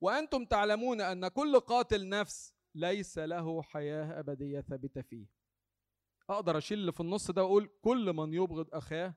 وأنتم 0.00 0.44
تعلمون 0.44 1.00
أن 1.00 1.28
كل 1.28 1.60
قاتل 1.60 2.08
نفس 2.08 2.54
ليس 2.74 3.18
له 3.18 3.62
حياة 3.62 4.20
أبدية 4.20 4.60
ثابتة 4.60 5.02
فيه. 5.02 5.26
أقدر 6.30 6.58
أشيل 6.58 6.78
اللي 6.78 6.92
في 6.92 7.00
النص 7.00 7.30
ده 7.30 7.42
وأقول 7.44 7.70
كل 7.82 8.12
من 8.12 8.34
يبغض 8.34 8.74
أخاه 8.74 9.14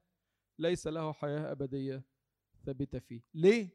ليس 0.59 0.87
له 0.87 1.13
حياة 1.13 1.51
أبدية 1.51 2.03
ثابتة 2.65 2.99
فيه. 2.99 3.21
ليه؟ 3.33 3.69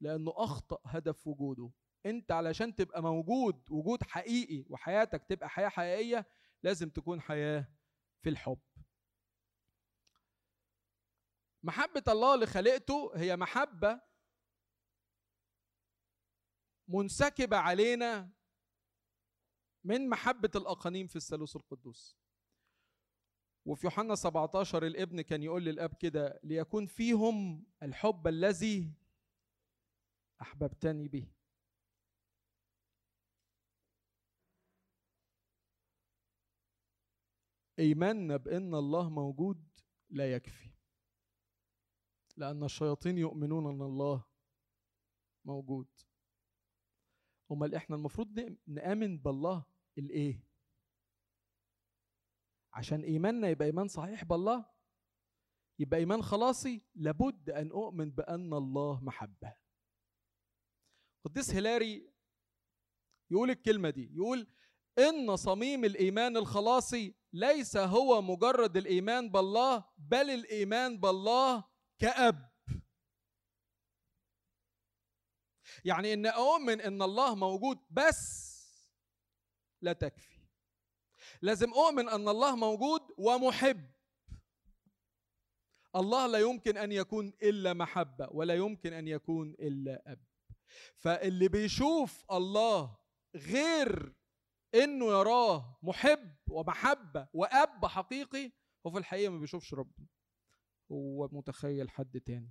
لأنه 0.00 0.32
أخطأ 0.36 0.78
هدف 0.84 1.26
وجوده. 1.26 1.70
انت 2.06 2.32
علشان 2.32 2.74
تبقى 2.74 3.02
موجود 3.02 3.70
وجود 3.70 4.02
حقيقي 4.02 4.64
وحياتك 4.70 5.24
تبقى 5.28 5.48
حياة 5.48 5.68
حقيقية 5.68 6.26
لازم 6.62 6.90
تكون 6.90 7.20
حياة 7.20 7.68
في 8.22 8.28
الحب. 8.28 8.58
محبة 11.62 12.02
الله 12.08 12.36
لخلقته 12.36 13.12
هي 13.16 13.36
محبة 13.36 14.00
منسكبة 16.88 17.56
علينا 17.56 18.30
من 19.84 20.08
محبة 20.08 20.50
الأقانيم 20.56 21.06
في 21.06 21.16
الثالوث 21.16 21.56
القدوس. 21.56 22.16
وفي 23.64 23.86
يوحنا 23.86 24.14
17 24.14 24.86
الابن 24.86 25.20
كان 25.20 25.42
يقول 25.42 25.64
للأب 25.64 25.94
كده 25.94 26.40
ليكون 26.42 26.86
فيهم 26.86 27.66
الحب 27.82 28.26
الذي 28.28 28.94
أحببتني 30.42 31.08
به. 31.08 31.32
إيماننا 37.78 38.36
بأن 38.36 38.74
الله 38.74 39.10
موجود 39.10 39.68
لا 40.10 40.32
يكفي. 40.32 40.70
لأن 42.36 42.64
الشياطين 42.64 43.18
يؤمنون 43.18 43.66
أن 43.74 43.82
الله 43.82 44.24
موجود. 45.44 45.88
أمال 47.52 47.74
إحنا 47.74 47.96
المفروض 47.96 48.56
نآمن 48.66 49.18
بالله 49.18 49.64
الإيه؟ 49.98 50.44
عشان 52.72 53.02
إيماننا 53.02 53.48
يبقى 53.48 53.66
إيمان 53.66 53.88
صحيح 53.88 54.24
بالله؟ 54.24 54.72
يبقى 55.78 56.00
إيمان 56.00 56.22
خلاصي 56.22 56.82
لابد 56.94 57.50
أن 57.50 57.70
أؤمن 57.70 58.10
بأن 58.10 58.52
الله 58.54 59.00
محبة. 59.04 59.56
قديس 61.24 61.50
هلاري 61.50 62.12
يقول 63.30 63.50
الكلمة 63.50 63.90
دي 63.90 64.14
يقول 64.14 64.46
إن 64.98 65.36
صميم 65.36 65.84
الإيمان 65.84 66.36
الخلاصي 66.36 67.14
ليس 67.32 67.76
هو 67.76 68.22
مجرد 68.22 68.76
الإيمان 68.76 69.30
بالله 69.30 69.84
بل 69.98 70.30
الإيمان 70.30 71.00
بالله 71.00 71.64
كأب. 71.98 72.52
يعني 75.84 76.12
إن 76.12 76.26
أؤمن 76.26 76.80
إن 76.80 77.02
الله 77.02 77.34
موجود 77.34 77.78
بس 77.90 78.52
لا 79.80 79.92
تكفي. 79.92 80.38
لازم 81.42 81.72
أؤمن 81.72 82.08
إن 82.08 82.28
الله 82.28 82.56
موجود 82.56 83.00
ومحب. 83.18 83.92
الله 85.96 86.26
لا 86.26 86.38
يمكن 86.38 86.76
أن 86.76 86.92
يكون 86.92 87.32
إلا 87.42 87.72
محبة 87.72 88.28
ولا 88.30 88.54
يمكن 88.54 88.92
أن 88.92 89.08
يكون 89.08 89.50
إلا 89.50 90.02
أب. 90.12 90.24
فاللي 90.96 91.48
بيشوف 91.48 92.24
الله 92.30 92.96
غير 93.36 94.14
إنه 94.74 95.06
يراه 95.06 95.78
محب 95.82 96.36
ومحبة 96.50 97.28
وأب 97.32 97.86
حقيقي 97.86 98.52
هو 98.86 98.90
في 98.90 98.98
الحقيقة 98.98 99.30
ما 99.30 99.38
بيشوفش 99.38 99.74
ربنا. 99.74 100.06
هو 100.92 101.28
متخيل 101.32 101.90
حد 101.90 102.20
تاني. 102.20 102.50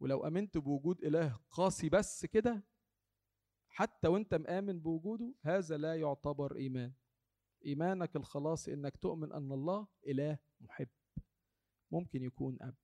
ولو 0.00 0.26
آمنت 0.26 0.58
بوجود 0.58 1.04
إله 1.04 1.40
قاسي 1.50 1.88
بس 1.88 2.26
كده 2.26 2.64
حتى 3.68 4.08
وأنت 4.08 4.34
مآمن 4.34 4.80
بوجوده 4.80 5.34
هذا 5.42 5.76
لا 5.76 5.96
يعتبر 6.00 6.56
إيمان. 6.56 6.92
إيمانك 7.66 8.16
الخلاصي 8.16 8.74
إنك 8.74 8.96
تؤمن 8.96 9.32
أن 9.32 9.52
الله 9.52 9.88
إله 10.06 10.38
محب. 10.60 10.88
ممكن 11.90 12.22
يكون 12.22 12.58
أب. 12.60 12.76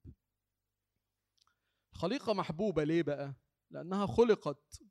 الخليقة 1.92 2.32
محبوبة 2.34 2.84
ليه 2.84 3.02
بقى؟ 3.02 3.34
لأنها 3.70 4.06
خلقت 4.06 4.82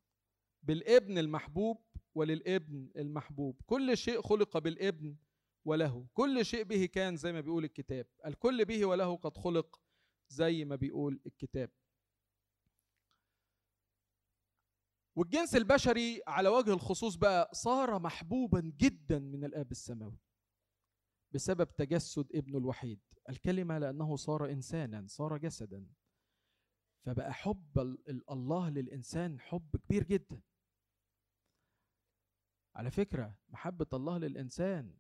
بالابن 0.64 1.18
المحبوب 1.18 1.86
وللابن 2.16 2.90
المحبوب. 2.96 3.62
كل 3.66 3.98
شيء 3.98 4.22
خلق 4.22 4.58
بالابن 4.58 5.16
وله. 5.66 6.08
كل 6.14 6.46
شيء 6.46 6.64
به 6.64 6.86
كان 6.86 7.16
زي 7.16 7.34
ما 7.34 7.42
بيقول 7.42 7.64
الكتاب. 7.64 8.08
الكل 8.26 8.66
به 8.66 8.86
وله 8.86 9.16
قد 9.16 9.38
خلق 9.38 9.82
زي 10.30 10.66
ما 10.66 10.76
بيقول 10.76 11.22
الكتاب. 11.26 11.72
والجنس 15.16 15.56
البشري 15.56 16.22
على 16.28 16.50
وجه 16.50 16.74
الخصوص 16.74 17.16
بقى 17.16 17.50
صار 17.54 18.00
محبوبا 18.00 18.74
جدا 18.78 19.20
من 19.20 19.44
الآب 19.44 19.72
السماوي 19.72 20.20
بسبب 21.32 21.76
تجسد 21.76 22.36
ابنه 22.36 22.58
الوحيد. 22.58 23.00
الكلمة 23.30 23.78
لأنه 23.78 24.16
صار 24.16 24.52
انسانا 24.52 25.06
صار 25.08 25.38
جسدا. 25.38 25.88
فبقى 27.06 27.34
حب 27.34 27.98
الله 28.32 28.70
للإنسان 28.70 29.40
حب 29.40 29.78
كبير 29.78 30.04
جدا. 30.04 30.42
على 32.76 32.92
فكرة 32.92 33.36
محبة 33.50 33.88
الله 33.94 34.18
للإنسان 34.18 34.98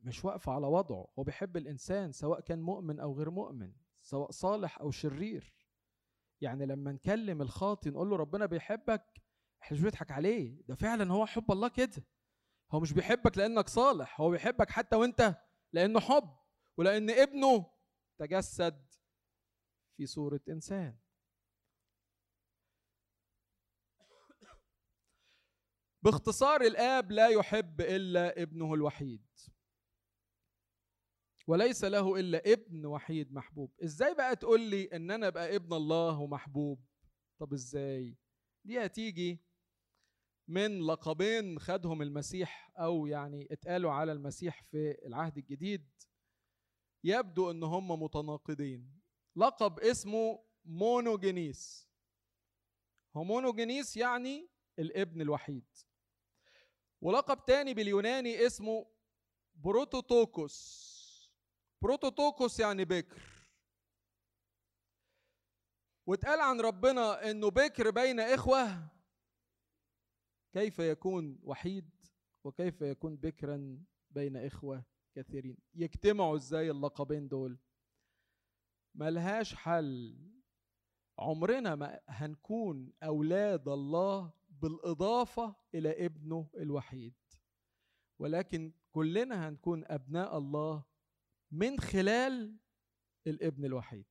مش 0.00 0.24
واقفة 0.24 0.52
على 0.52 0.66
وضعه. 0.66 1.08
هو 1.18 1.22
بيحب 1.22 1.56
الإنسان 1.56 2.12
سواء 2.12 2.40
كان 2.40 2.60
مؤمن 2.62 3.00
أو 3.00 3.14
غير 3.14 3.30
مؤمن 3.30 3.72
سواء 4.02 4.30
صالح 4.30 4.80
أو 4.80 4.90
شرير. 4.90 5.54
يعني 6.40 6.66
لما 6.66 6.92
نكلم 6.92 7.42
الخاطي 7.42 7.90
نقول 7.90 8.10
له 8.10 8.16
ربنا 8.16 8.46
بيحبك 8.46 9.22
إحنا 9.62 9.76
مش 9.76 9.82
بنضحك 9.82 10.10
عليه. 10.10 10.62
ده 10.68 10.74
فعلا 10.74 11.12
هو 11.12 11.26
حب 11.26 11.52
الله 11.52 11.68
كده. 11.68 12.04
هو 12.70 12.80
مش 12.80 12.92
بيحبك 12.92 13.38
لأنك 13.38 13.68
صالح 13.68 14.20
هو 14.20 14.30
بيحبك 14.30 14.70
حتى 14.70 14.96
وأنت 14.96 15.34
لأنه 15.72 16.00
حب 16.00 16.36
ولأن 16.76 17.10
ابنه 17.10 17.66
تجسد 18.18 18.86
في 19.96 20.06
صورة 20.06 20.40
إنسان. 20.48 20.98
باختصار 26.02 26.60
الآب 26.60 27.12
لا 27.12 27.28
يحب 27.28 27.80
إلا 27.80 28.42
ابنه 28.42 28.74
الوحيد. 28.74 29.26
وليس 31.46 31.84
له 31.84 32.20
إلا 32.20 32.52
ابن 32.52 32.86
وحيد 32.86 33.32
محبوب. 33.32 33.72
إزاي 33.84 34.14
بقى 34.14 34.36
تقول 34.36 34.60
لي 34.60 34.84
إن 34.84 35.10
أنا 35.10 35.28
أبقى 35.28 35.56
ابن 35.56 35.72
الله 35.76 36.18
ومحبوب؟ 36.20 36.84
طب 37.38 37.52
إزاي؟ 37.52 38.16
دي 38.64 38.84
هتيجي 38.86 39.40
من 40.48 40.86
لقبين 40.86 41.58
خدهم 41.58 42.02
المسيح 42.02 42.72
أو 42.78 43.06
يعني 43.06 43.48
اتقالوا 43.50 43.92
على 43.92 44.12
المسيح 44.12 44.62
في 44.62 45.06
العهد 45.06 45.38
الجديد. 45.38 45.90
يبدو 47.04 47.50
إن 47.50 47.62
هم 47.62 48.02
متناقضين. 48.02 49.00
لقب 49.36 49.80
اسمه 49.80 50.44
μονογενής. 50.64 51.88
ο 53.16 53.24
μονογενής 53.24 53.96
يعني 53.96 54.48
الابن 54.78 55.20
الوحيد. 55.20 55.76
ولقب 57.00 57.44
تاني 57.44 57.74
باليوناني 57.74 58.46
اسمه 58.46 58.86
πρωτότοκος. 59.54 60.96
πρωτότοκος 61.82 62.60
يعني 62.60 62.84
بكر. 62.84 63.22
واتقال 66.06 66.40
عن 66.40 66.60
ربنا 66.60 67.30
إنه 67.30 67.50
بكر 67.50 67.90
بين 67.90 68.20
إخوة. 68.20 68.88
كيف 70.52 70.78
يكون 70.78 71.38
وحيد 71.42 71.90
وكيف 72.44 72.82
يكون 72.82 73.16
بكرا 73.16 73.84
بين 74.10 74.36
إخوة 74.36 74.84
كثيرين؟ 75.14 75.58
يجتمعوا 75.74 76.36
إزاي 76.36 76.70
اللقبين 76.70 77.28
دول؟ 77.28 77.58
ملهاش 78.94 79.54
حل. 79.54 80.18
عمرنا 81.18 81.74
ما 81.74 82.00
هنكون 82.08 82.92
أولاد 83.02 83.68
الله 83.68 84.32
بالإضافة 84.62 85.56
إلى 85.74 86.06
ابنه 86.06 86.50
الوحيد. 86.56 87.14
ولكن 88.18 88.72
كلنا 88.92 89.48
هنكون 89.48 89.84
أبناء 89.84 90.38
الله 90.38 90.84
من 91.50 91.80
خلال 91.80 92.56
الابن 93.26 93.64
الوحيد. 93.64 94.06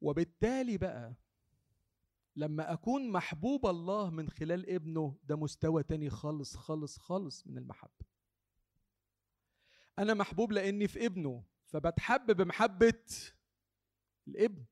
وبالتالي 0.00 0.78
بقى 0.78 1.14
لما 2.36 2.72
أكون 2.72 3.10
محبوب 3.10 3.66
الله 3.66 4.10
من 4.10 4.28
خلال 4.30 4.70
ابنه 4.70 5.18
ده 5.24 5.36
مستوى 5.36 5.82
تاني 5.82 6.10
خالص 6.10 6.56
خالص 6.56 6.98
خالص 6.98 7.46
من 7.46 7.58
المحبة. 7.58 8.06
أنا 9.98 10.14
محبوب 10.14 10.52
لأني 10.52 10.88
في 10.88 11.06
ابنه 11.06 11.44
فبتحب 11.66 12.36
بمحبة 12.36 13.04
الابن. 14.28 14.64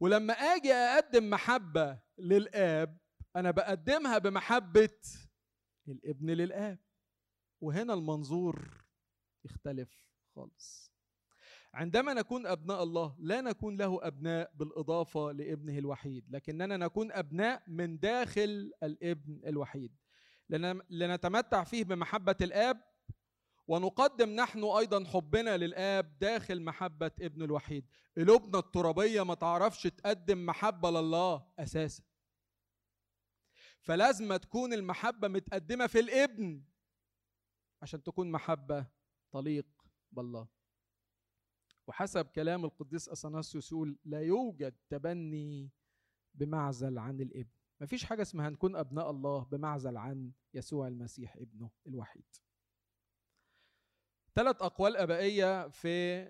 ولما 0.00 0.32
آجي 0.34 0.72
أقدم 0.72 1.30
محبة 1.30 1.98
للآب 2.18 2.98
أنا 3.36 3.50
بقدمها 3.50 4.18
بمحبة 4.18 4.98
الابن 5.88 6.30
للآب. 6.30 6.78
وهنا 7.60 7.94
المنظور 7.94 8.84
يختلف 9.44 10.08
خالص. 10.34 10.92
عندما 11.74 12.14
نكون 12.14 12.46
أبناء 12.46 12.82
الله 12.82 13.16
لا 13.18 13.40
نكون 13.40 13.76
له 13.76 14.06
أبناء 14.06 14.52
بالإضافة 14.54 15.32
لابنه 15.32 15.78
الوحيد 15.78 16.24
لكننا 16.30 16.76
نكون 16.76 17.12
أبناء 17.12 17.62
من 17.66 17.98
داخل 17.98 18.72
الابن 18.82 19.40
الوحيد. 19.46 19.96
لنتمتع 20.90 21.64
فيه 21.64 21.84
بمحبة 21.84 22.36
الآب 22.42 22.82
ونقدم 23.68 24.30
نحن 24.30 24.64
أيضا 24.64 25.04
حبنا 25.04 25.56
للآب 25.56 26.18
داخل 26.18 26.62
محبة 26.62 27.10
ابن 27.20 27.42
الوحيد. 27.42 27.90
قلوبنا 28.16 28.58
الترابية 28.58 29.22
ما 29.22 29.34
تعرفش 29.34 29.82
تقدم 29.82 30.46
محبة 30.46 30.90
لله 30.90 31.46
أساسا. 31.58 32.02
فلازم 33.80 34.36
تكون 34.36 34.72
المحبة 34.72 35.28
متقدمة 35.28 35.86
في 35.86 36.00
الابن 36.00 36.64
عشان 37.82 38.02
تكون 38.02 38.30
محبة 38.30 38.86
تليق 39.32 39.66
بالله. 40.12 40.48
وحسب 41.86 42.26
كلام 42.26 42.64
القديس 42.64 43.08
أثناسيوس 43.08 43.72
يقول 43.72 43.98
لا 44.04 44.20
يوجد 44.20 44.74
تبني 44.88 45.70
بمعزل 46.34 46.98
عن 46.98 47.20
الابن. 47.20 47.50
مفيش 47.80 48.04
حاجة 48.04 48.22
اسمها 48.22 48.50
نكون 48.50 48.76
أبناء 48.76 49.10
الله 49.10 49.44
بمعزل 49.44 49.96
عن 49.96 50.32
يسوع 50.54 50.88
المسيح 50.88 51.36
ابنه 51.36 51.70
الوحيد. 51.86 52.24
ثلاث 54.36 54.62
أقوال 54.62 54.96
أبائية 54.96 55.68
في 55.68 56.26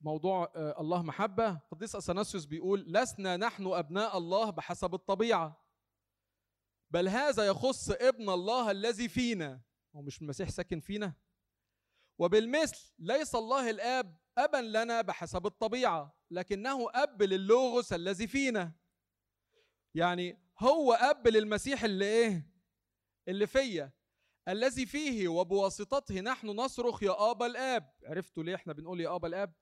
موضوع 0.00 0.52
آه، 0.56 0.80
الله 0.80 1.02
محبة. 1.02 1.60
قديس 1.70 1.96
أثناسيوس 1.96 2.44
بيقول 2.44 2.92
لسنا 2.92 3.36
نحن 3.36 3.66
أبناء 3.66 4.18
الله 4.18 4.50
بحسب 4.50 4.94
الطبيعة. 4.94 5.66
بل 6.90 7.08
هذا 7.08 7.46
يخص 7.46 7.90
ابن 7.90 8.30
الله 8.30 8.70
الذي 8.70 9.08
فينا. 9.08 9.60
هو 9.96 10.02
مش 10.02 10.22
المسيح 10.22 10.48
ساكن 10.48 10.80
فينا؟ 10.80 11.14
وبالمثل 12.18 12.92
ليس 12.98 13.34
الله 13.34 13.70
الآب 13.70 14.16
أبا 14.38 14.56
لنا 14.56 15.00
بحسب 15.00 15.46
الطبيعة 15.46 16.16
لكنه 16.30 16.86
أب 16.94 17.22
للوغوس 17.22 17.92
الذي 17.92 18.26
فينا. 18.26 18.72
يعني 19.94 20.38
هو 20.58 20.92
أب 20.92 21.28
للمسيح 21.28 21.84
اللي 21.84 22.04
إيه؟ 22.04 22.50
اللي 23.28 23.46
فيا. 23.46 23.99
الذي 24.48 24.86
فيه 24.86 25.28
وبواسطته 25.28 26.20
نحن 26.20 26.46
نصرخ 26.46 27.02
يا 27.02 27.30
آبا 27.30 27.46
الآب. 27.46 27.92
عرفتوا 28.04 28.42
ليه 28.42 28.54
إحنا 28.54 28.72
بنقول 28.72 29.00
يا 29.00 29.14
آبا 29.16 29.28
الآب؟ 29.28 29.54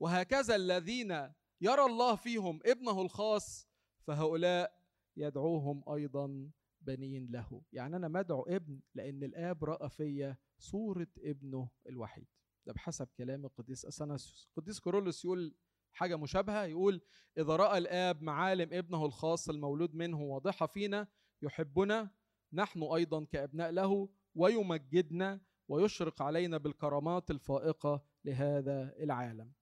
وهكذا 0.00 0.56
الذين 0.56 1.32
يرى 1.60 1.84
الله 1.84 2.16
فيهم 2.16 2.60
ابنه 2.66 3.02
الخاص 3.02 3.68
فهؤلاء 4.06 4.76
يدعوهم 5.16 5.84
أيضا 5.94 6.50
بنين 6.80 7.30
له. 7.30 7.62
يعني 7.72 7.96
أنا 7.96 8.08
مدعو 8.08 8.42
ابن 8.42 8.80
لأن 8.94 9.24
الآب 9.24 9.64
رأى 9.64 9.90
فيا 9.90 10.36
صورة 10.58 11.08
ابنه 11.18 11.68
الوحيد. 11.88 12.26
ده 12.66 12.72
بحسب 12.72 13.08
كلام 13.18 13.44
القديس. 13.46 13.84
أثناسيوس 13.84 14.48
القديس 14.50 14.80
كورولوس 14.80 15.24
يقول 15.24 15.54
حاجة 15.92 16.16
مشابهة 16.16 16.64
يقول 16.64 17.00
إذا 17.38 17.56
رأى 17.56 17.78
الآب 17.78 18.22
معالم 18.22 18.68
ابنه 18.72 19.04
الخاص 19.04 19.48
المولود 19.48 19.94
منه 19.94 20.20
واضحة 20.22 20.66
فينا 20.66 21.08
يحبنا 21.42 22.10
نحن 22.52 22.82
أيضا 22.82 23.24
كأبناء 23.24 23.70
له 23.70 24.08
ويمجدنا 24.36 25.40
ويشرق 25.68 26.22
علينا 26.22 26.58
بالكرامات 26.58 27.30
الفائقة 27.30 28.04
لهذا 28.24 28.94
العالم. 28.98 29.52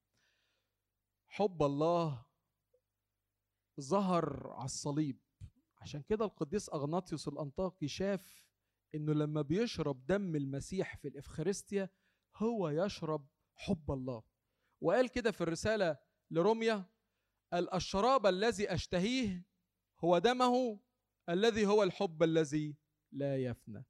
حب 1.26 1.62
الله 1.62 2.26
ظهر 3.80 4.50
على 4.52 4.64
الصليب. 4.64 5.20
عشان 5.78 6.02
كده 6.02 6.24
القديس 6.24 6.68
أغناطيوس 6.68 7.28
الأنطاكي 7.28 7.88
شاف 7.88 8.44
إنه 8.94 9.12
لما 9.12 9.42
بيشرب 9.42 10.06
دم 10.06 10.36
المسيح 10.36 10.96
في 10.96 11.08
الإفخارستيا 11.08 11.90
هو 12.36 12.68
يشرب 12.68 13.28
حب 13.54 13.90
الله. 13.90 14.22
وقال 14.80 15.08
كده 15.08 15.30
في 15.30 15.40
الرسالة 15.40 15.98
لروميا 16.30 16.84
الشراب 17.74 18.26
الذي 18.26 18.74
أشتهيه 18.74 19.46
هو 20.00 20.18
دمه 20.18 20.80
الذي 21.28 21.66
هو 21.66 21.82
الحب 21.82 22.22
الذي 22.22 22.76
لا 23.12 23.36
يفنى. 23.36 23.84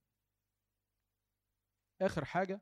آخر 2.06 2.24
حاجة 2.24 2.60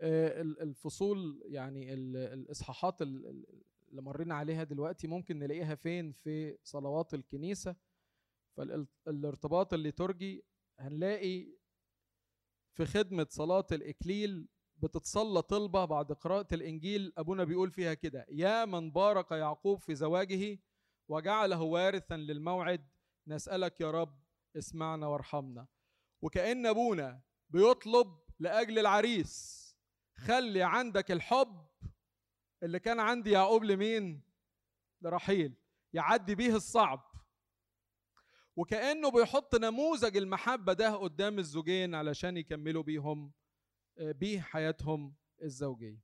آه، 0.00 0.40
الفصول 0.42 1.42
يعني 1.44 1.94
الإصحاحات 1.94 3.02
اللي 3.02 4.02
مرينا 4.02 4.34
عليها 4.34 4.64
دلوقتي 4.64 5.06
ممكن 5.06 5.38
نلاقيها 5.38 5.74
فين؟ 5.74 6.12
في 6.12 6.58
صلوات 6.64 7.14
الكنيسة. 7.14 7.76
فالارتباط 8.56 9.74
الليتورجي 9.74 10.44
هنلاقي 10.78 11.52
في 12.72 12.86
خدمة 12.86 13.26
صلاة 13.30 13.66
الإكليل 13.72 14.48
بتتصلى 14.76 15.42
طلبة 15.42 15.84
بعد 15.84 16.12
قراءة 16.12 16.54
الإنجيل. 16.54 17.12
أبونا 17.18 17.44
بيقول 17.44 17.70
فيها 17.70 17.94
كده 17.94 18.26
يا 18.28 18.64
من 18.64 18.90
بارك 18.90 19.30
يعقوب 19.32 19.78
في 19.78 19.94
زواجه 19.94 20.58
وجعله 21.08 21.62
وارثا 21.62 22.16
للموعد 22.16 22.88
نسألك 23.26 23.80
يا 23.80 23.90
رب 23.90 24.20
اسمعنا 24.56 25.06
وارحمنا. 25.06 25.66
وكأن 26.22 26.66
أبونا 26.66 27.20
بيطلب 27.50 28.20
لأجل 28.38 28.78
العريس 28.78 29.60
خلي 30.16 30.62
عندك 30.62 31.10
الحب 31.10 31.66
اللي 32.62 32.78
كان 32.78 33.00
عندي 33.00 33.30
يعقوب 33.30 33.64
لمين 33.64 34.22
لرحيل 35.02 35.54
يعدي 35.92 36.34
بيه 36.34 36.56
الصعب. 36.56 37.10
وكأنه 38.56 39.10
بيحط 39.10 39.54
نموذج 39.54 40.16
المحبة 40.16 40.72
ده 40.72 40.94
قدام 40.96 41.38
الزوجين 41.38 41.94
علشان 41.94 42.36
يكملوا 42.36 42.82
بيهم 42.82 43.32
آه، 43.98 44.12
بيه 44.12 44.40
حياتهم 44.40 45.14
الزوجية. 45.42 46.00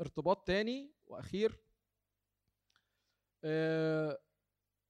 ارتباط 0.00 0.46
تاني 0.46 0.92
وأخير 1.06 1.60
آه، 3.44 4.18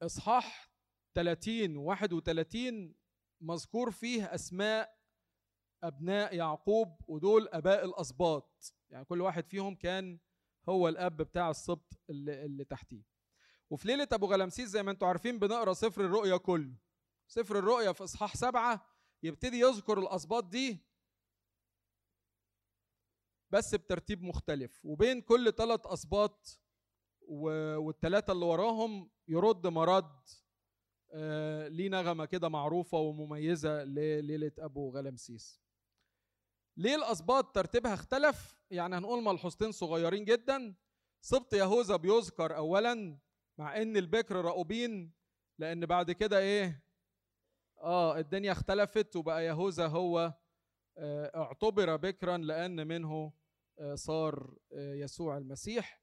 إصحاح 0.02 0.65
30 1.16 1.76
و 1.76 1.82
31 1.82 2.94
مذكور 3.40 3.90
فيه 3.90 4.34
أسماء 4.34 4.96
أبناء 5.82 6.34
يعقوب 6.34 7.00
ودول 7.08 7.48
أباء 7.48 7.84
الأسباط. 7.84 8.74
يعني 8.90 9.04
كل 9.04 9.20
واحد 9.20 9.46
فيهم 9.46 9.74
كان 9.74 10.18
هو 10.68 10.88
الأب 10.88 11.16
بتاع 11.16 11.50
السبط 11.50 12.00
اللي, 12.10 12.44
اللي 12.44 12.64
تحتيه. 12.64 13.02
وفي 13.70 13.88
ليلة 13.88 14.08
أبو 14.12 14.26
غلمسيس 14.26 14.68
زي 14.68 14.82
ما 14.82 14.90
أنتم 14.90 15.06
عارفين 15.06 15.38
بنقرأ 15.38 15.72
سفر 15.72 16.04
الرؤيا 16.04 16.36
كله. 16.36 16.76
سفر 17.28 17.58
الرؤيا 17.58 17.92
في 17.92 18.04
إصحاح 18.04 18.36
سبعة 18.36 18.86
يبتدي 19.22 19.60
يذكر 19.60 19.98
الأسباط 19.98 20.44
دي 20.44 20.84
بس 23.50 23.74
بترتيب 23.74 24.22
مختلف. 24.22 24.84
وبين 24.84 25.20
كل 25.20 25.52
ثلاث 25.52 25.86
أسباط 25.86 26.60
والثلاثة 27.28 28.32
اللي 28.32 28.44
وراهم 28.44 29.10
يرد 29.28 29.66
مرد 29.66 30.20
ليه 31.68 31.88
نغمة 31.88 32.24
كده 32.24 32.48
معروفة 32.48 32.98
ومميزة 32.98 33.84
لليلة 33.84 34.52
أبو 34.58 34.90
غلمسيس 34.90 35.60
ليه 36.76 36.94
الأسباط 36.94 37.54
ترتيبها 37.54 37.94
اختلف؟ 37.94 38.56
يعني 38.70 38.96
هنقول 38.96 39.22
ملحوظتين 39.22 39.72
صغيرين 39.72 40.24
جدا. 40.24 40.74
سبط 41.20 41.54
يهوذا 41.54 41.96
بيذكر 41.96 42.56
أولا 42.56 43.18
مع 43.58 43.82
إن 43.82 43.96
البكر 43.96 44.36
راؤوبين 44.36 45.12
لأن 45.58 45.86
بعد 45.86 46.10
كده 46.12 46.38
إيه؟ 46.38 46.82
آه 47.78 48.18
الدنيا 48.18 48.52
اختلفت 48.52 49.16
وبقى 49.16 49.44
يهوذا 49.44 49.86
هو 49.86 50.34
آه 50.98 51.32
اعتبر 51.36 51.96
بكرا 51.96 52.36
لأن 52.36 52.86
منه 52.86 53.32
آه 53.78 53.94
صار 53.94 54.56
آه 54.72 54.94
يسوع 54.94 55.36
المسيح. 55.38 56.02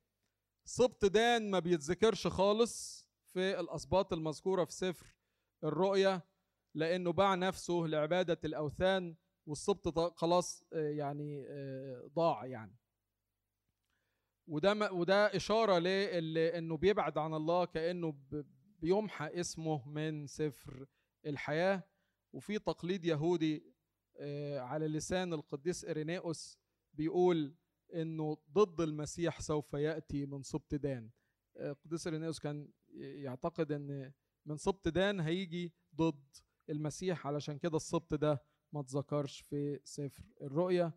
سبط 0.65 1.05
دان 1.05 1.51
ما 1.51 1.59
بيتذكرش 1.59 2.27
خالص. 2.27 3.02
في 3.33 3.59
الأسباط 3.59 4.13
المذكورة 4.13 4.65
في 4.65 4.73
سفر 4.73 5.15
الرؤيا 5.63 6.21
لأنه 6.75 7.11
باع 7.11 7.35
نفسه 7.35 7.73
لعبادة 7.73 8.39
الأوثان 8.45 9.15
والسبط 9.45 10.19
خلاص 10.19 10.63
آه، 10.73 10.89
يعني 10.89 11.45
آه، 11.47 12.09
ضاع 12.15 12.45
يعني. 12.45 12.75
وده 14.47 14.91
وده 14.91 15.35
إشارة 15.35 15.79
لأنه 15.79 16.77
بيبعد 16.77 17.17
عن 17.17 17.33
الله 17.33 17.65
كأنه 17.65 18.15
بيمحى 18.79 19.39
اسمه 19.39 19.89
من 19.89 20.27
سفر 20.27 20.85
الحياة. 21.25 21.83
وفي 22.33 22.59
تقليد 22.59 23.05
يهودي 23.05 23.73
آه، 24.17 24.59
على 24.59 24.87
لسان 24.87 25.33
القديس 25.33 25.85
إرينيوس 25.85 26.59
بيقول 26.93 27.55
إنه 27.93 28.37
ضد 28.51 28.81
المسيح 28.81 29.41
سوف 29.41 29.73
يأتي 29.73 30.25
من 30.25 30.43
سبط 30.43 30.75
دان. 30.75 31.09
القديس 31.57 32.07
إرينيوس 32.07 32.39
كان 32.39 32.69
يعتقد 32.95 33.71
إن 33.71 34.11
من 34.45 34.57
سبط 34.57 34.87
دان 34.87 35.19
هيجي 35.19 35.73
ضد 35.95 36.23
المسيح 36.69 37.27
علشان 37.27 37.57
كده 37.57 37.77
السبط 37.77 38.13
ده 38.13 38.41
ما 38.73 38.81
تذكرش 38.83 39.41
في 39.41 39.79
سفر 39.83 40.23
الرؤيا. 40.41 40.91